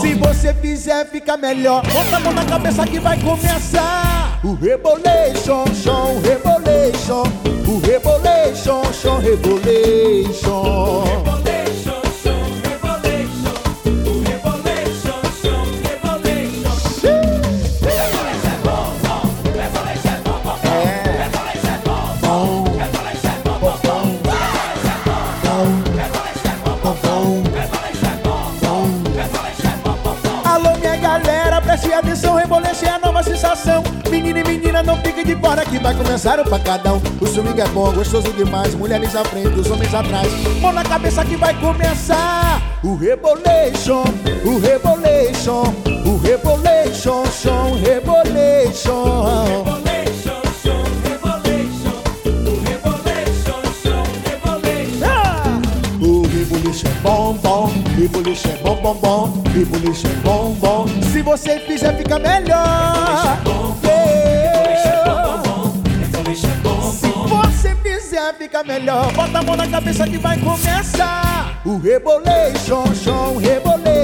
Se 0.01 0.13
você 0.15 0.53
fizer, 0.53 1.05
fica 1.07 1.37
melhor. 1.37 1.83
Bota 1.87 2.17
a 2.17 2.19
mão 2.19 2.33
na 2.33 2.45
cabeça 2.45 2.85
que 2.85 2.99
vai 2.99 3.19
começar. 3.19 4.14
O 4.45 4.53
rebolation, 4.53 5.65
chão, 5.73 6.21
rebolation. 6.21 7.23
O 7.67 7.79
rebolation, 7.79 8.83
chão, 8.93 9.17
rebolation. 9.17 11.34
De 35.25 35.35
fora 35.37 35.65
que 35.65 35.79
vai 35.79 35.95
começar 35.95 36.39
o 36.39 36.45
pancadão. 36.47 37.01
O 37.19 37.25
swing 37.25 37.59
é 37.59 37.67
bom, 37.69 37.91
gostoso 37.91 38.31
demais. 38.33 38.75
Mulheres 38.75 39.15
à 39.15 39.25
frente, 39.25 39.59
os 39.59 39.69
homens 39.69 39.93
atrás. 39.93 40.31
Mão 40.61 40.71
na 40.71 40.83
cabeça 40.83 41.25
que 41.25 41.35
vai 41.35 41.53
começar. 41.59 42.61
O 42.83 42.95
rebolation, 42.95 44.03
o 44.45 44.59
rebolation, 44.59 45.63
o 46.05 46.17
rebolation, 46.17 47.25
chão, 47.25 47.73
rebolation. 47.79 49.65
Ah! 55.03 55.59
O 56.01 56.21
rebuliço 56.27 56.85
é 56.85 56.91
bom, 57.01 57.33
bom, 57.41 57.71
rebuliço 57.97 58.47
é 58.47 58.57
bom, 58.57 58.75
bom, 58.75 58.93
bom, 58.93 59.43
é 59.47 60.23
bom, 60.23 60.51
bom. 60.59 60.85
Se 61.11 61.21
você 61.23 61.59
fizer, 61.61 61.97
fica 61.97 62.19
melhor. 62.19 63.94
Fica 68.45 68.63
melhor. 68.63 69.11
Bota 69.13 69.39
a 69.39 69.41
mão 69.41 69.55
na 69.55 69.67
cabeça 69.67 70.07
que 70.07 70.17
vai 70.17 70.37
começar. 70.39 71.61
O 71.65 71.77
rebolation, 71.77 72.85
chão, 72.93 73.37
rebolation. 73.37 73.91
O 73.91 73.94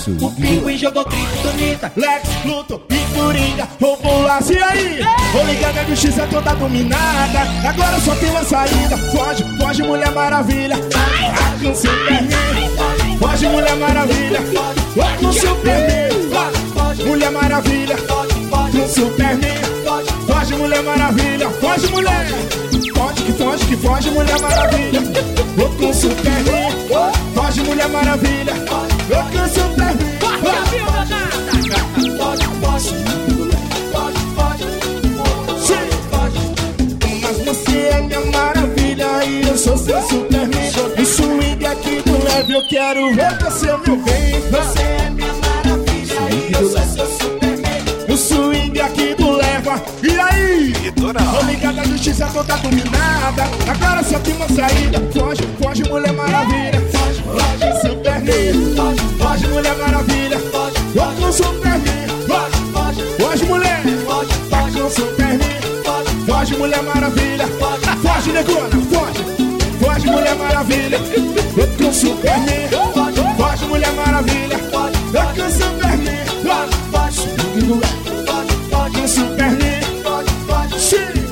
fraco, 0.00 0.26
o 0.26 0.32
pinguim 0.32 0.76
jogou 0.76 1.04
criptonita, 1.04 1.92
Lex, 1.96 2.28
Luto 2.44 2.80
e 2.90 3.14
Coringa 3.14 3.68
roubou 3.80 4.20
o 4.20 4.22
laço. 4.22 4.52
E 4.52 4.62
aí? 4.62 5.00
Vou 5.32 5.44
ligar 5.44 5.76
a 5.78 5.84
justiça 5.84 6.26
toda 6.30 6.54
dominada, 6.54 7.40
agora 7.68 8.00
só 8.00 8.14
tem 8.16 8.30
uma 8.30 8.44
saída. 8.44 8.96
Foge, 8.96 9.44
foge 9.58 9.82
Mulher 9.82 10.10
Maravilha, 10.12 10.76
vai 10.76 11.58
com 11.60 11.74
Superman. 11.74 13.18
Foge 13.18 13.46
Mulher 13.48 13.76
Maravilha, 13.76 14.40
com 15.20 15.32
Superman. 15.32 16.10
Vai, 16.30 17.06
Mulher 17.06 17.30
Maravilha, 17.30 17.96
com 17.96 18.88
Superman. 18.88 19.60
Foge, 20.26 20.54
Mulher 20.54 20.82
Maravilha, 20.82 21.50
foge, 21.50 21.86
mulher. 21.88 22.26
Foge 22.94 23.22
que 23.22 23.32
foge 23.32 23.66
que 23.66 23.76
foge, 23.76 24.10
Mulher 24.10 24.40
Maravilha. 24.40 25.00
Vou 25.56 25.68
com 25.70 25.92
Superman. 25.92 26.72
Foge, 27.34 27.60
Mulher 27.62 27.88
Maravilha. 27.88 28.54
Vou 29.08 29.79
eu 42.60 42.66
quero 42.66 43.14
ver 43.14 43.38
você, 43.38 43.66
meu 43.66 43.96
bem. 43.96 44.40
Você 44.50 44.82
é 44.82 45.10
minha 45.10 45.32
maravilha 45.32 46.48
e 46.48 46.52
eu 46.52 46.68
sou 46.68 46.82
seu 46.82 47.06
Superman. 47.06 47.82
O 48.08 48.16
swing 48.16 48.80
aqui 48.80 49.14
do 49.14 49.30
leva, 49.32 49.82
e 50.02 50.20
aí? 50.20 50.92
Tô 50.92 51.46
ligado, 51.46 51.80
a 51.80 51.84
justiça 51.84 52.26
toda 52.32 52.56
dominada. 52.56 53.44
Agora 53.68 54.02
só 54.02 54.18
tem 54.18 54.34
uma 54.34 54.48
saída. 54.48 55.00
Foge, 55.12 55.42
foge, 55.62 55.84
mulher 55.84 56.12
maravilha. 56.12 56.80
Foge, 56.92 57.22
foge, 57.22 57.80
Superman. 57.80 58.74
Foge, 58.76 59.00
foge, 59.18 59.46
mulher 59.48 59.76
maravilha. 59.76 60.38
Foge, 60.38 61.20
com 61.20 61.32
Superman. 61.32 62.08
Foge, 62.28 62.56
foge, 62.72 63.02
foge, 63.18 63.44
mulher. 63.46 63.82
Foge, 64.06 64.34
foge, 64.50 64.94
Superman. 64.94 65.38
Foge, 65.84 66.10
foge, 66.26 66.56
mulher 66.56 66.82
maravilha. 66.82 67.46
Foge, 68.02 68.32
negona, 68.32 68.68
foge. 68.92 69.09
Foge, 70.10 70.16
mulher 70.16 70.34
maravilha. 70.34 70.98
com 71.78 71.92
Superman. 71.92 72.68
Foge, 72.92 73.36
foge, 73.36 73.64
mulher 73.66 73.92
maravilha. 73.92 74.58
com 74.58 75.50
Superman. 75.50 76.26
Foge, 76.42 76.76
foge, 76.90 77.60
do 77.60 77.74
lado. 77.74 78.92
Com 78.92 79.08
Superman. 79.08 79.80
Sim. 80.78 81.30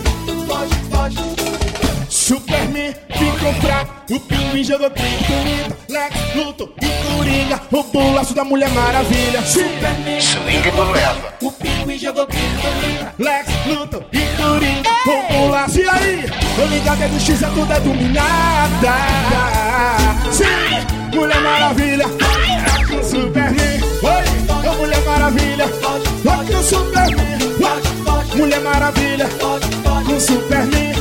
Superman 2.08 2.94
ficou 3.10 3.52
fraco, 3.54 4.14
o 4.14 4.20
pinguim 4.20 4.62
jogou 4.62 4.90
criptonita, 4.90 5.76
Lex, 5.88 6.34
Luto 6.34 6.70
e 6.82 7.16
Coringa 7.16 7.60
roubou 7.72 8.02
o 8.02 8.14
laço 8.14 8.34
da 8.34 8.44
Mulher 8.44 8.68
Maravilha. 8.70 9.42
Superman 9.42 10.20
Swing 10.20 10.70
do 10.70 10.92
leva. 10.92 11.34
o 11.40 11.50
pinguim 11.52 11.98
jogou 11.98 12.26
criptonita, 12.26 13.14
Lex, 13.18 13.48
Luto 13.66 14.04
e 14.12 14.20
Coringa 14.36 14.90
roubou 15.06 15.48
o 15.48 15.50
laço. 15.50 15.80
E 15.80 15.88
aí? 15.88 16.47
Tô 16.58 16.64
ligado, 16.64 17.00
é 17.00 17.06
do 17.06 17.20
X, 17.20 17.40
é 17.40 17.46
tudo 17.50 17.72
é 17.72 17.78
dominada. 17.78 18.92
Sim, 20.32 21.16
Mulher 21.16 21.40
Maravilha, 21.40 22.04
é 22.04 22.84
com 22.84 23.00
Superman. 23.00 23.80
Oi, 24.02 24.76
Mulher 24.76 25.04
Maravilha, 25.04 25.62
é 25.64 26.52
com 26.52 26.62
Superman. 26.64 27.38
Mulher 28.34 28.60
Maravilha, 28.60 29.28
com 30.04 30.18
Superman. 30.18 30.94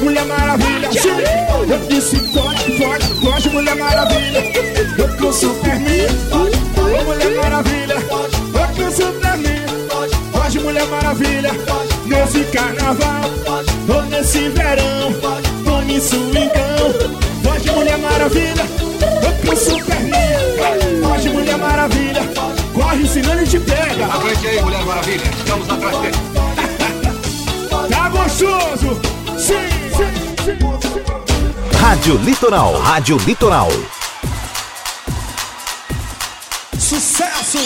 Mulher 0.00 0.24
Maravilha, 0.26 0.92
sim. 0.92 1.08
Eu 1.68 1.78
disse 1.88 2.16
foge, 2.32 2.78
foge, 2.78 3.14
foge, 3.20 3.48
Mulher 3.50 3.74
Maravilha. 3.74 4.40
Eu 4.96 5.08
com 5.16 5.32
Superman. 5.32 6.06
Ô, 6.30 7.04
Mulher 7.06 7.36
Maravilha, 7.42 7.94
eu 7.94 8.84
com 8.84 8.90
Superman. 8.92 9.66
Foge, 10.32 10.60
Mulher 10.60 10.86
Maravilha. 10.86 11.50
Nesse 12.06 12.44
carnaval, 12.52 13.30
nesse 14.20 14.50
verão, 14.50 15.14
tô 15.64 15.78
me 15.82 15.98
swingão. 15.98 17.10
Foge, 17.42 17.70
Mulher 17.70 17.98
Maravilha, 17.98 18.66
eu 19.22 19.46
com 19.46 19.56
Superman. 19.56 21.02
Foge, 21.02 21.28
Mulher 21.30 21.56
Maravilha. 21.56 22.22
Corre, 22.74 23.08
senão 23.08 23.32
ele 23.32 23.46
te 23.46 23.58
pega. 23.58 24.04
Aguente 24.06 24.46
aí, 24.46 24.62
Mulher 24.62 24.84
Maravilha. 24.84 25.22
Estamos 25.38 25.68
atrás 25.70 25.98
dele. 25.98 26.16
Tá 27.90 28.08
gostoso? 28.08 29.00
Sim, 29.38 29.68
sim, 29.96 30.12
sim. 30.44 31.78
Rádio 31.78 32.16
Litoral. 32.18 32.78
Rádio 32.78 33.16
Litoral. 33.26 33.68
Sucesso! 36.78 37.58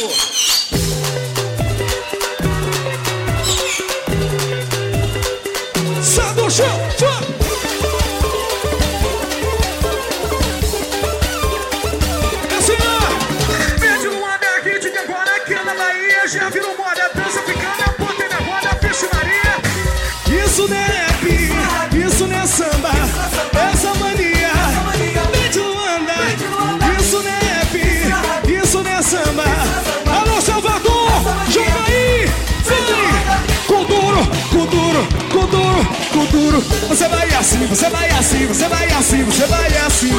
Você 37.74 37.90
vai 37.90 38.08
assim, 38.08 38.46
você 38.46 38.68
vai 38.68 38.88
assim, 38.92 39.24
você 39.24 39.46
vai 39.46 39.66
assim 39.78 40.12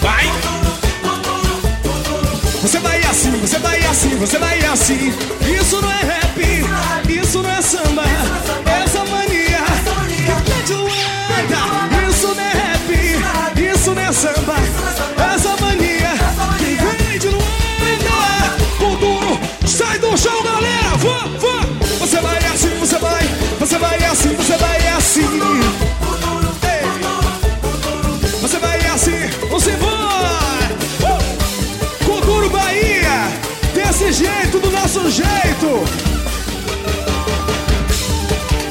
Vai! 0.00 0.24
Você 2.62 2.78
vai 2.78 2.98
assim, 3.02 3.30
você 3.32 3.58
vai 3.58 3.84
assim, 3.84 4.16
você 4.16 4.38
vai 4.38 4.64
assim. 4.64 5.12
Isso 5.60 5.82
não 5.82 5.92
é 5.92 6.02
rap, 6.02 7.12
isso 7.12 7.42
não 7.42 7.50
é 7.50 7.60
samba. 7.60 8.04
Essa 8.82 9.04
mania 9.04 9.58
que 10.08 10.50
tá 10.50 10.62
de 10.64 10.72
Luanda. 10.72 12.08
Isso 12.08 12.28
não 12.28 12.42
é 12.42 12.52
rap, 12.54 13.74
isso 13.74 13.90
não 13.90 14.02
é 14.02 14.12
samba. 14.12 14.54
Essa 15.34 15.56
mania 15.60 16.12
que 16.56 17.04
vem 17.04 17.18
de 17.18 17.28
Luanda. 17.28 18.56
Com 18.78 18.94
duro, 18.96 19.40
sai 19.66 19.98
do 19.98 20.16
chão, 20.16 20.42
galera. 20.42 20.96
Vá, 20.96 21.18
vá. 21.38 21.74
Você 22.00 22.18
vai 22.18 22.38
assim, 22.38 22.78
você 22.80 22.98
vai, 22.98 23.24
você 23.60 23.78
vai 23.78 24.04
assim, 24.04 24.34
você 24.34 24.56
vai 24.56 24.88
assim. 24.88 25.73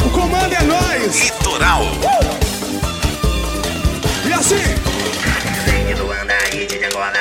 O 0.06 0.10
comando 0.12 0.54
é 0.54 0.64
nós. 0.64 1.24
Litoral. 1.26 1.84
E 4.26 4.34
assim, 4.34 4.56
Vem 5.66 5.96
do 5.96 6.12
Andaí, 6.12 6.66
de 6.66 6.86
Angola 6.86 7.12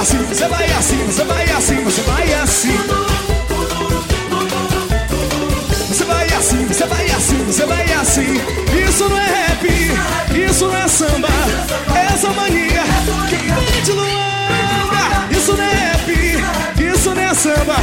assim, 0.00 0.16
você 0.24 0.48
vai 0.48 0.64
assim, 0.72 0.96
você 1.06 1.24
vai 1.24 1.50
assim, 1.50 1.84
você 1.84 2.02
vai 2.02 2.32
assim. 2.34 2.78
Você 5.88 6.04
vai 6.04 6.24
assim, 6.32 6.66
você 6.66 6.86
vai 6.86 7.10
assim, 7.10 7.44
você 7.44 7.66
vai 7.66 7.92
assim. 7.92 8.40
Isso 8.88 9.08
não 9.08 9.18
é 9.18 9.26
rap, 9.26 10.48
isso 10.48 10.66
não 10.66 10.76
é 10.76 10.88
samba. 10.88 11.28
Essa 12.12 12.28
mania 12.30 12.82
que 13.28 13.36
vem 13.36 13.82
de 13.82 13.92
Luanda. 13.92 15.28
Isso 15.30 15.52
não 15.52 15.64
é 15.64 15.68
rap, 15.68 16.92
isso 16.94 17.10
não 17.14 17.22
é 17.22 17.34
samba. 17.34 17.76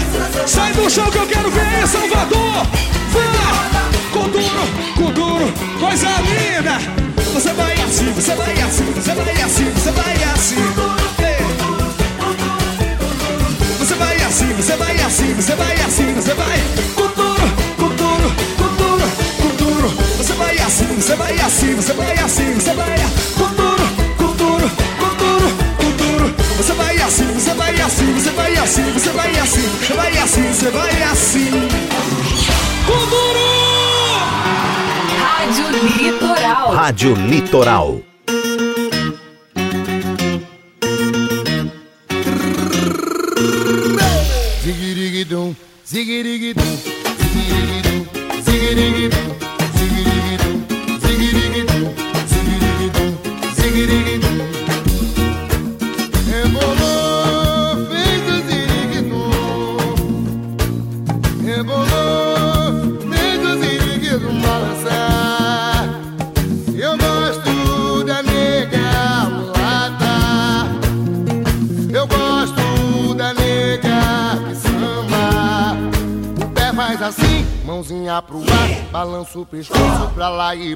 Sai 0.48 0.74
do 0.74 0.90
chão 0.90 1.12
que 1.12 1.18
eu 1.18 1.28
quero 1.28 1.52
ver, 1.52 1.88
Salvador. 1.88 2.66
Vá, 3.14 3.80
com 4.12 4.30
duro, 4.30 4.68
com 4.96 5.12
duro, 5.12 5.54
coisa 5.80 6.08
linda. 6.22 6.80
Você 7.34 7.54
vai 7.54 7.74
assim, 7.74 8.12
você 8.14 8.34
vai 8.34 8.60
assim, 8.62 8.87
você 21.78 21.94
vai 21.94 22.18
assim, 22.18 22.54
você 22.56 22.74
vai 22.74 22.96
com 23.38 23.54
duro, 23.54 23.88
com 24.18 24.34
duro, 24.36 24.72
com 25.00 25.16
duro, 25.16 25.52
com 25.78 25.92
duro. 25.92 26.36
Você 26.58 26.74
vai 26.74 26.98
assim, 26.98 27.34
você 27.34 27.54
vai 27.54 27.82
assim, 27.82 28.14
você 28.14 28.30
vai 28.32 28.58
assim, 28.58 28.92
você 28.94 29.10
vai 29.12 29.38
assim, 29.38 29.62
você 29.62 29.94
vai 29.94 30.18
assim, 30.18 30.42
você 30.54 30.70
vai 30.72 31.04
assim. 31.04 31.52
Com 32.88 33.06
duro! 33.06 33.48
Rádio 35.22 35.70
Litoral. 36.02 36.72
Rádio 36.72 37.14
Litoral. 37.14 38.02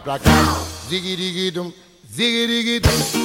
program. 0.03 0.35
Ziggy 0.89 1.15
diggy 1.15 1.51
dum, 1.53 1.73
ziggy 2.15 2.47
diggy 2.47 2.79
dum. 2.81 3.20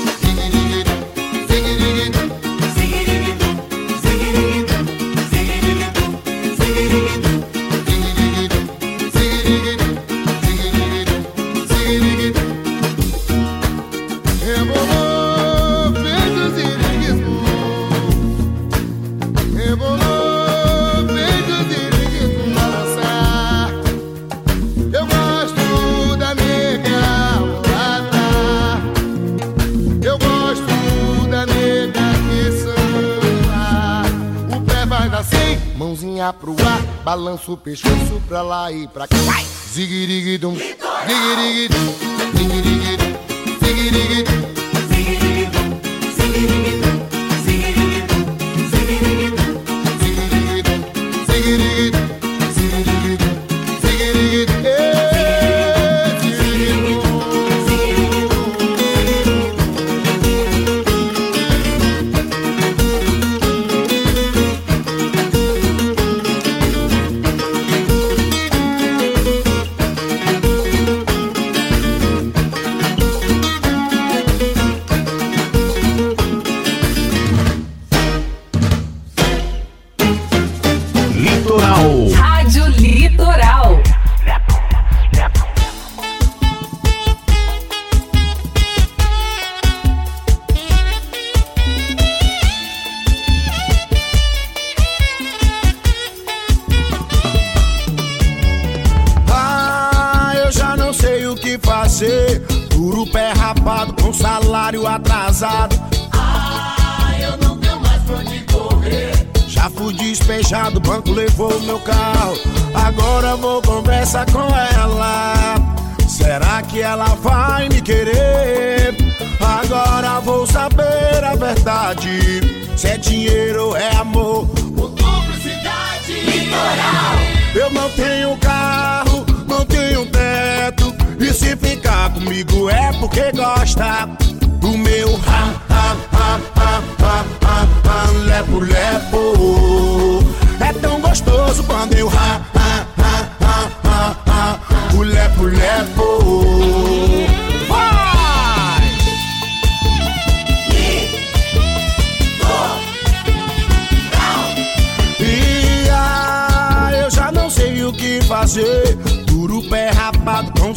Assim, 35.26 35.76
mãozinha 35.76 36.32
pro 36.32 36.56
ar, 36.66 36.82
balança 37.04 37.50
o 37.50 37.56
pescoço 37.56 38.20
pra 38.28 38.42
lá 38.42 38.70
e 38.70 38.86
pra 38.88 39.06
cá. 39.06 39.16
Vai! 39.18 39.44
Zigirigidum, 39.72 40.54
zigirigidum, 40.54 41.94
zigirigidum, 42.36 43.18
zigirigidum. 43.62 44.55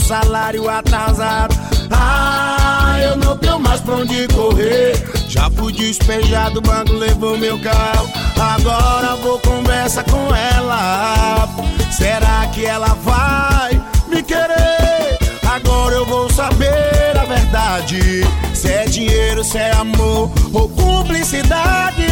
Salário 0.10 0.68
atrasado. 0.68 1.56
Ah, 1.92 2.98
eu 3.00 3.16
não 3.16 3.38
tenho 3.38 3.60
mais 3.60 3.80
pra 3.80 3.94
onde 3.94 4.28
correr. 4.30 4.96
Já 5.28 5.52
fui 5.52 5.72
despejado, 5.72 6.58
o 6.58 6.62
banco 6.64 6.94
levou 6.94 7.38
meu 7.38 7.60
carro. 7.60 8.10
Agora 8.36 9.16
vou 9.18 9.38
conversar 9.38 10.04
com 10.06 10.36
ela. 10.36 11.48
Será 11.92 12.48
que 12.52 12.66
ela 12.66 12.98
vai 13.04 13.80
me 14.08 14.24
querer? 14.24 15.20
Agora 15.48 15.94
eu 15.94 16.06
vou 16.08 16.28
saber 16.32 17.16
a 17.16 17.26
verdade. 17.26 18.24
Se 18.56 18.68
é 18.68 18.86
dinheiro, 18.86 19.44
se 19.44 19.60
é 19.60 19.74
amor 19.74 20.32
ou 20.52 20.68
cumplicidade. 20.70 22.08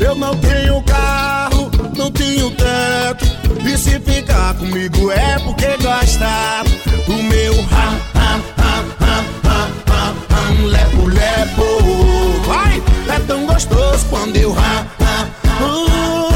Eu 0.00 0.16
não 0.16 0.36
tenho 0.38 0.82
carro, 0.82 1.70
não 1.96 2.10
tenho 2.10 2.50
teto. 2.50 3.33
E 3.62 3.78
se 3.78 4.00
ficar 4.00 4.54
comigo 4.54 5.10
é 5.10 5.38
porque 5.40 5.76
gosta 5.82 6.64
do 7.06 7.22
meu 7.22 7.54
ram, 7.62 8.00
ram, 8.14 8.42
ram, 8.56 8.84
ram, 9.00 9.24
ram, 9.44 9.68
ram, 9.88 10.14
ram, 10.30 10.66
lepo, 10.66 11.06
lepo. 11.06 11.64
Vai, 12.46 12.82
é 13.14 13.18
tão 13.26 13.46
gostoso 13.46 14.06
quando 14.10 14.36
eu 14.36 14.52
ram, 14.52 14.86
ram, 15.00 15.28
uh, 15.66 16.30
o 16.30 16.33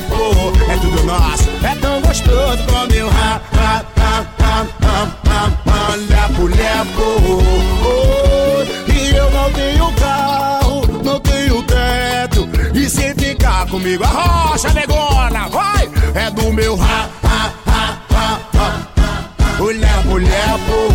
É 0.00 0.76
tudo 0.78 1.02
nosso, 1.02 1.48
é 1.60 1.74
tão 1.74 2.00
gostoso 2.00 2.62
quando 2.70 2.94
eu 2.94 3.08
ram, 3.08 3.40
ram, 3.52 3.84
ram, 3.96 4.26
ram, 4.38 4.68
ram, 4.80 5.12
ram, 5.26 5.50
ram, 5.66 5.96
lepo, 6.08 6.46
lepo. 6.46 7.42
Oh, 7.84 8.92
e 8.92 9.16
eu 9.16 9.28
não 9.32 9.52
tenho 9.52 9.92
carro, 9.94 10.86
não 11.02 11.18
tenho 11.18 11.62
teto. 11.64 12.48
E 12.72 12.88
se 12.88 13.12
ficar 13.14 13.66
comigo, 13.66 14.04
a 14.04 14.06
rocha 14.06 14.72
negona, 14.72 15.48
vai! 15.48 15.90
É 16.14 16.30
do 16.30 16.52
meu 16.52 16.76
ram, 16.76 16.86
ram, 17.24 17.52
ram, 17.66 17.98
ram, 18.12 18.38
ram, 18.54 19.64
o 19.64 19.66
lepo, 19.66 20.16
lepo. 20.16 20.94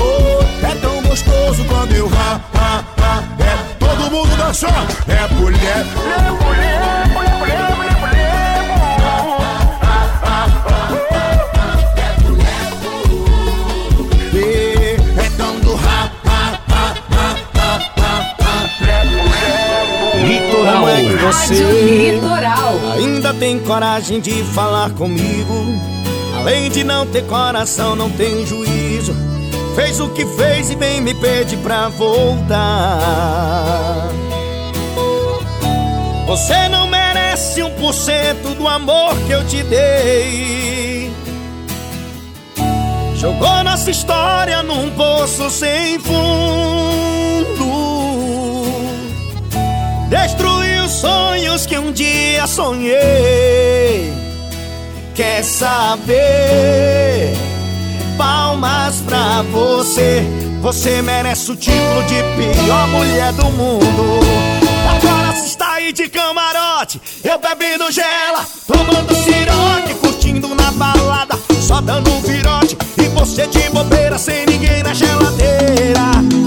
Oh, 0.00 0.66
é 0.66 0.74
tão 0.80 1.00
gostoso 1.02 1.64
quando 1.66 1.94
eu 1.94 2.08
ram, 2.08 2.40
ram. 2.54 2.84
É 3.38 3.56
todo 3.78 4.10
mundo 4.10 4.36
dançando. 4.36 4.72
É 5.06 5.32
mulher, 5.34 5.86
lepo, 5.86 6.50
lepo, 6.50 7.01
você 21.32 22.12
Litoral. 22.12 22.78
ainda 22.94 23.32
tem 23.34 23.58
coragem 23.58 24.20
de 24.20 24.42
falar 24.44 24.90
comigo? 24.90 25.54
Além 26.36 26.70
de 26.70 26.84
não 26.84 27.06
ter 27.06 27.24
coração, 27.26 27.96
não 27.96 28.10
tem 28.10 28.44
juízo. 28.46 29.14
Fez 29.74 30.00
o 30.00 30.08
que 30.10 30.26
fez 30.26 30.70
e 30.70 30.76
bem 30.76 31.00
me 31.00 31.14
pede 31.14 31.56
pra 31.58 31.88
voltar. 31.88 32.62
Você 36.26 36.68
não 36.68 36.86
merece 36.86 37.62
um 37.62 37.70
por 37.72 37.92
cento 37.92 38.54
do 38.54 38.66
amor 38.68 39.14
que 39.26 39.32
eu 39.32 39.46
te 39.46 39.62
dei. 39.62 41.12
Jogou 43.16 43.62
nossa 43.62 43.90
história 43.90 44.62
num 44.62 44.90
poço 44.90 45.48
sem 45.50 45.98
fundo. 45.98 46.22
Destruiu 50.08 50.61
sonhos 51.02 51.66
que 51.66 51.76
um 51.76 51.90
dia 51.90 52.46
sonhei. 52.46 54.12
Quer 55.16 55.42
saber? 55.42 57.34
Palmas 58.16 59.00
pra 59.00 59.42
você. 59.50 60.22
Você 60.60 61.02
merece 61.02 61.50
o 61.50 61.56
título 61.56 62.04
de 62.04 62.22
pior 62.36 62.86
mulher 62.88 63.32
do 63.32 63.46
mundo. 63.46 64.20
Agora 64.94 65.32
se 65.34 65.46
está 65.48 65.72
aí 65.74 65.92
de 65.92 66.08
camarote, 66.08 67.00
eu 67.24 67.38
bebendo 67.38 67.90
gela, 67.90 68.46
tomando 68.66 69.12
siroque, 69.12 69.94
curtindo 69.94 70.54
na 70.54 70.70
balada, 70.70 71.36
só 71.60 71.80
dando 71.80 72.12
um 72.12 72.20
virote. 72.20 72.76
E 72.98 73.08
você 73.08 73.48
de 73.48 73.68
bobeira, 73.70 74.18
sem 74.18 74.46
ninguém 74.46 74.84
na 74.84 74.94
geladeira. 74.94 76.41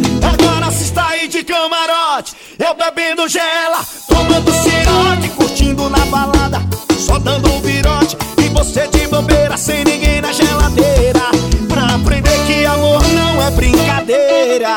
De 1.26 1.44
camarote, 1.44 2.34
eu 2.60 2.76
bebendo 2.76 3.28
gela, 3.28 3.84
tomando 4.08 4.52
siroque, 4.54 5.30
curtindo 5.36 5.90
na 5.90 6.06
balada, 6.06 6.62
só 7.00 7.18
dando 7.18 7.52
um 7.52 7.60
virote. 7.62 8.16
E 8.38 8.48
você 8.50 8.88
de 8.88 9.08
bobeira, 9.08 9.58
sem 9.58 9.84
ninguém 9.84 10.22
na 10.22 10.32
geladeira. 10.32 11.22
Pra 11.68 11.96
aprender 11.96 12.46
que 12.46 12.64
amor 12.66 13.02
não 13.10 13.42
é 13.42 13.52
brincadeira. 13.52 14.70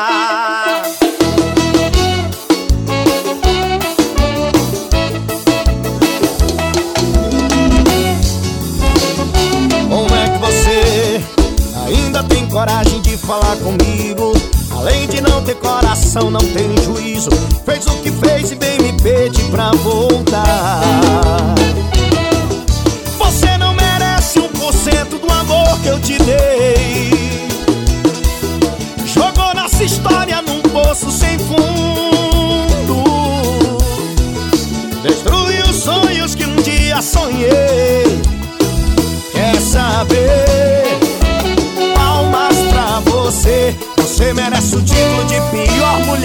Como 9.87 10.15
é 10.15 10.29
que 10.29 10.37
você 10.39 11.21
ainda 11.85 12.23
tem 12.23 12.47
coragem 12.47 12.99
de 13.01 13.15
falar 13.17 13.55
comigo? 13.57 13.88
Ter 15.49 15.55
coração, 15.55 16.29
não 16.29 16.39
tem 16.39 16.77
juízo. 16.83 17.31
Fez 17.65 17.87
o 17.87 17.95
que 18.03 18.11
fez 18.11 18.51
e 18.51 18.55
bem 18.55 18.77
me 18.77 18.93
pede 19.01 19.43
pra 19.45 19.71
voltar. 19.71 21.08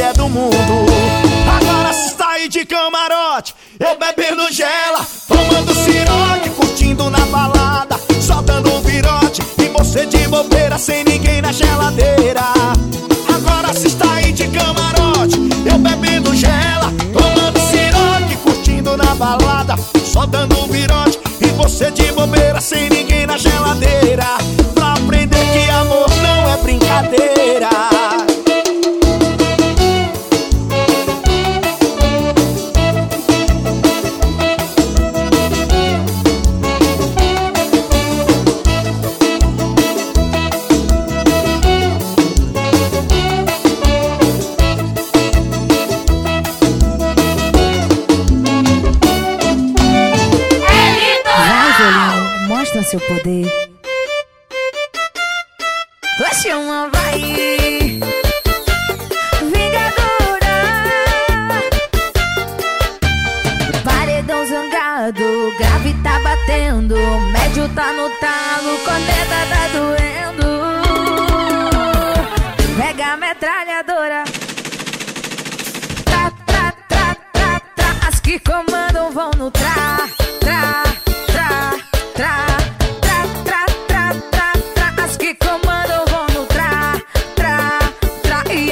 Mulher 0.04 0.12
do 0.12 0.28
mundo. 0.28 0.56
Agora 1.48 1.94
aí 2.28 2.48
de 2.48 2.66
camarote, 2.66 3.54
eu 3.78 3.96
bebendo 3.96 4.52
gela, 4.52 4.93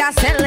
hacerlo 0.08 0.41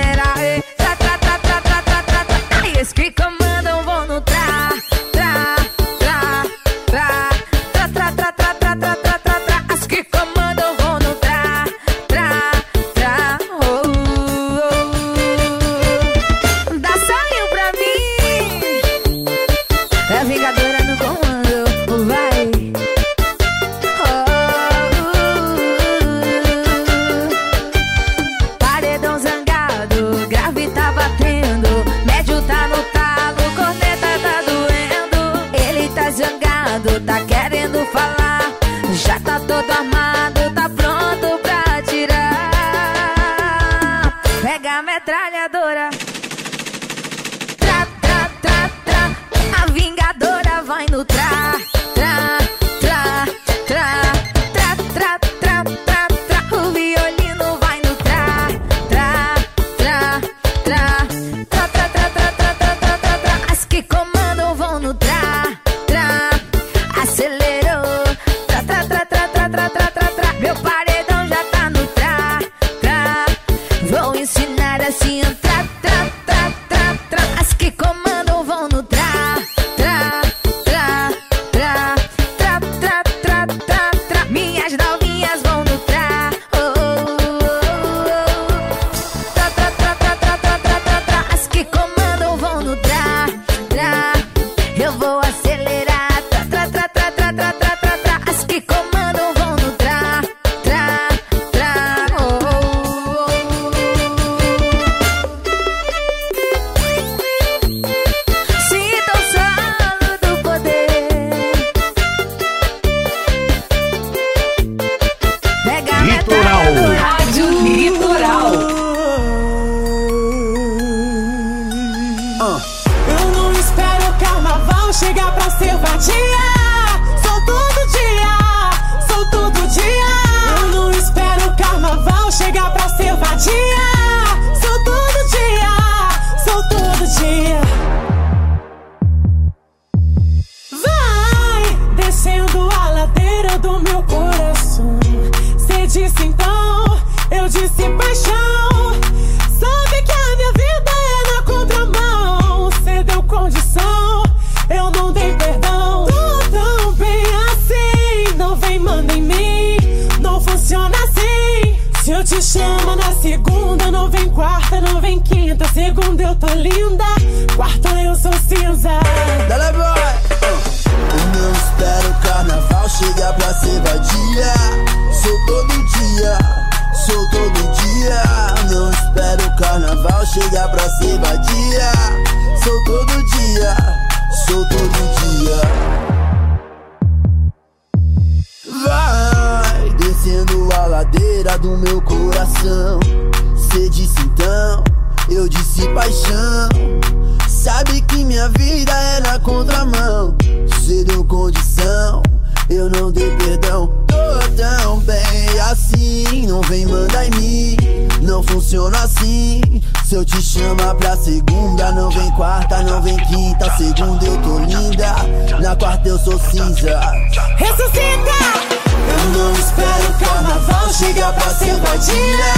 chegar 220.96 221.34
pra 221.34 221.50
ser 221.50 221.76
vadia. 221.76 222.54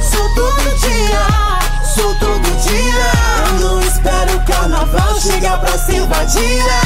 Sou 0.00 0.34
todo 0.34 0.74
dia, 0.78 1.26
sou 1.94 2.14
todo 2.14 2.56
dia. 2.62 3.10
Eu 3.46 3.60
não 3.60 3.80
espero 3.80 4.36
o 4.36 4.40
carnaval 4.40 5.20
chegar 5.20 5.60
pra 5.60 5.76
ser 5.76 6.00
vadia. 6.06 6.80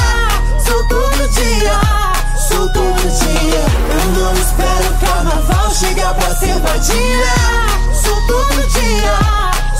Sou 0.65 0.87
todo 0.87 1.29
dia, 1.29 1.79
sou 2.49 2.69
todo 2.69 3.01
dia. 3.01 3.65
Eu 3.97 4.21
não 4.21 4.33
espero 4.33 4.89
o 4.89 4.99
carnaval 4.99 5.71
chegar 5.73 6.13
pra 6.15 6.35
ser 6.35 6.59
vadia. 6.59 7.33
Sou 7.93 8.21
todo 8.27 8.67
dia. 8.67 9.19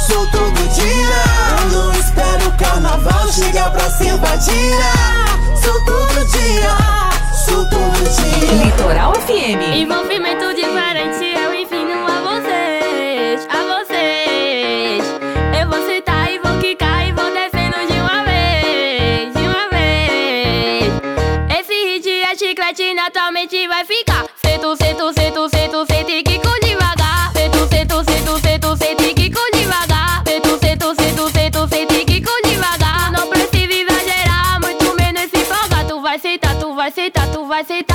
Sou 0.07 0.25
todo 0.27 0.73
dia, 0.73 1.23
eu 1.59 1.69
não 1.69 1.93
espero 1.93 2.47
o 2.47 2.57
carnaval 2.57 3.31
chegar 3.31 3.69
pra 3.71 3.89
ser 3.89 4.17
vadia. 4.17 4.91
Sou 5.61 5.85
todo 5.85 6.25
dia, 6.25 6.98
Litoral 7.39 9.13
FM. 9.15 9.73
Envolvimento 9.73 10.53
diferente, 10.53 11.23
eu 11.23 11.53
ensino 11.55 12.05
a 12.05 12.19
vocês, 12.21 13.47
a 13.49 13.79
vocês. 13.79 15.03
Eu 15.57 15.69
vou 15.69 15.89
citar 15.89 16.29
e 16.29 16.39
vou 16.39 16.59
quicar 16.59 17.07
e 17.07 17.13
vou 17.13 17.31
descendo 17.31 17.87
de 17.87 17.97
uma 17.97 18.23
vez, 18.25 19.33
de 19.33 19.39
uma 19.39 19.69
vez. 19.69 20.91
Esse 21.59 21.73
hit 21.93 22.09
é 22.09 22.35
chiclete, 22.35 22.93
naturalmente 22.93 23.67
vai 23.69 23.85
ficar. 23.85 23.98
Vai 37.49 37.63
sentar 37.63 37.88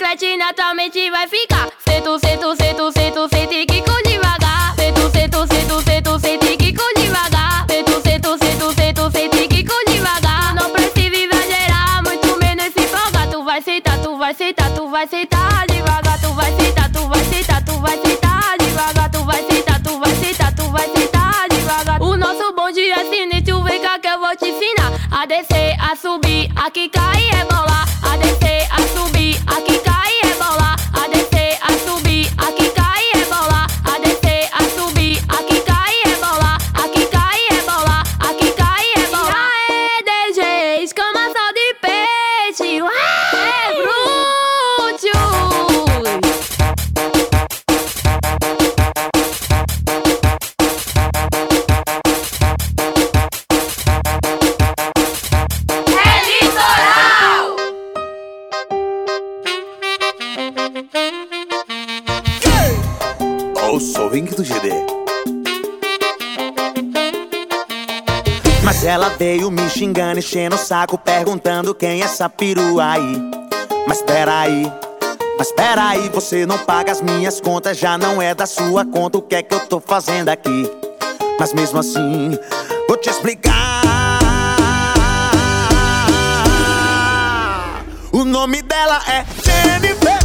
chiclete, 0.00 0.36
naturalmente 0.38 1.10
vai 1.10 1.28
ficar. 1.28 1.68
Sento, 1.86 2.18
sento, 2.18 2.56
sento, 2.56 2.90
sento, 2.90 3.28
sento 3.28 3.52
e 3.52 3.66
quico 3.66 3.92
devagar. 4.02 4.74
Sento, 4.74 5.10
sento, 5.10 5.46
sento, 5.46 5.82
sento, 5.82 6.18
sento 6.18 6.46
e 6.46 6.56
quico 6.56 6.82
devagar. 6.96 7.66
Sento, 7.68 8.00
sento, 8.00 8.38
sento, 8.38 8.72
sento, 8.72 9.10
sento 9.10 9.36
e 9.36 9.48
quico 9.48 9.74
devagar. 9.86 10.54
Não 10.54 10.70
precisa 10.70 11.14
exagerar, 11.14 12.02
muito 12.02 12.38
menos 12.38 12.72
se 12.72 12.80
empolgar. 12.80 13.28
Tu 13.30 13.44
vai 13.44 13.60
sentar, 13.60 13.98
tu 13.98 14.16
vai 14.16 14.32
sentar, 14.32 14.70
tu 14.74 14.88
vai 14.88 15.06
sentar 15.06 15.66
devagar. 15.66 16.18
Tu 16.18 16.32
vai 16.32 16.52
sentar, 16.52 16.90
tu 16.90 17.06
vai 17.06 17.24
sentar, 17.24 17.64
tu 17.64 17.72
vai 17.78 17.98
sentar 17.98 18.56
devagar. 18.58 19.10
Tu 19.10 19.24
vai 19.24 19.42
sentar, 19.44 19.82
tu 19.82 19.98
vai 19.98 20.14
sentar, 20.14 20.54
tu 20.54 20.62
vai 20.70 20.88
sentar 20.88 21.48
devagar. 21.50 22.02
O 22.02 22.16
nosso 22.16 22.52
bonde 22.54 22.90
é 22.90 23.04
sinistro, 23.04 23.62
vem 23.62 23.82
cá 23.82 23.98
que 23.98 24.08
eu 24.08 24.18
vou 24.18 24.34
te 24.34 24.48
ensinar. 24.48 24.92
A 25.10 25.26
descer, 25.26 25.76
a 25.78 25.94
subir, 25.94 26.50
a 26.56 26.70
quicar 26.70 27.20
e 27.20 27.36
rebolar. 27.36 27.99
Essa 72.10 72.28
perua 72.28 72.92
aí. 72.92 73.30
Mas 73.86 74.02
peraí, 74.02 74.70
mas 75.38 75.52
peraí, 75.52 76.08
você 76.08 76.44
não 76.44 76.58
paga 76.58 76.90
as 76.90 77.00
minhas 77.00 77.40
contas, 77.40 77.78
já 77.78 77.96
não 77.96 78.20
é 78.20 78.34
da 78.34 78.46
sua 78.46 78.84
conta, 78.84 79.18
o 79.18 79.22
que 79.22 79.36
é 79.36 79.42
que 79.42 79.54
eu 79.54 79.60
tô 79.60 79.80
fazendo 79.80 80.28
aqui? 80.28 80.68
Mas 81.38 81.54
mesmo 81.54 81.78
assim, 81.78 82.36
vou 82.88 82.96
te 82.96 83.08
explicar. 83.08 83.80
O 88.12 88.24
nome 88.24 88.60
dela 88.62 89.00
é 89.08 89.24
Jennifer. 89.44 90.18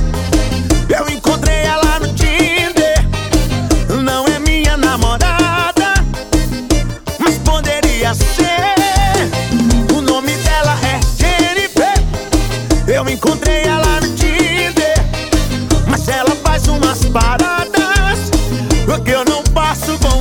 Eu 0.90 1.08
encontrei 1.10 1.45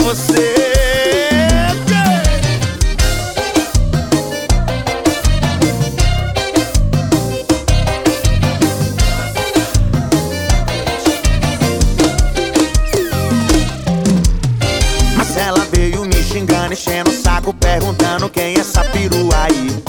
você. 0.04 0.54
Mas 15.16 15.36
ela 15.38 15.66
veio 15.72 16.04
me 16.04 16.22
xingando, 16.22 16.74
enchendo 16.74 17.10
o 17.10 17.14
saco, 17.14 17.54
perguntando 17.54 18.28
quem 18.28 18.56
é 18.56 18.60
essa 18.60 18.84
perua 18.84 19.44
aí. 19.44 19.82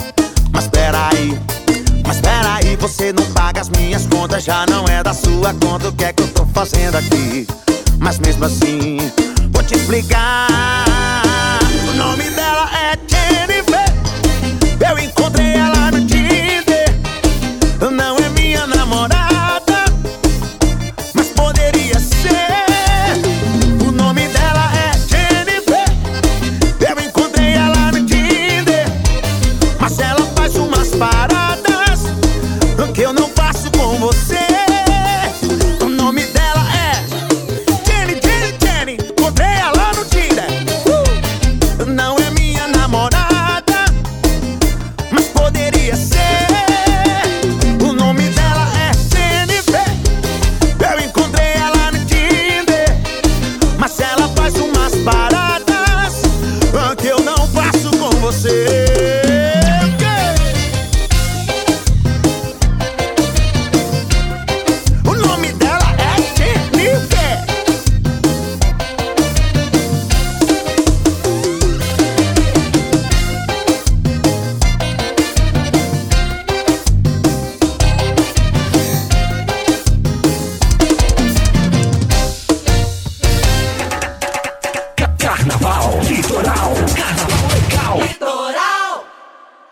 Mas 0.50 0.66
peraí, 0.68 1.38
mas 2.06 2.20
peraí, 2.20 2.74
você 2.76 3.12
não 3.12 3.24
paga 3.32 3.60
as 3.60 3.68
minhas 3.68 4.06
contas, 4.06 4.42
já 4.42 4.64
não 4.66 4.86
é 4.86 5.02
da 5.02 5.12
sua 5.12 5.52
conta, 5.52 5.88
o 5.88 5.92
que 5.92 6.04
é 6.04 6.12
que 6.14 6.22
eu 6.22 6.28
tô 6.28 6.46
fazendo 6.46 6.96
aqui? 6.96 7.46
Mas 7.98 8.18
mesmo 8.18 8.44
assim, 8.44 8.85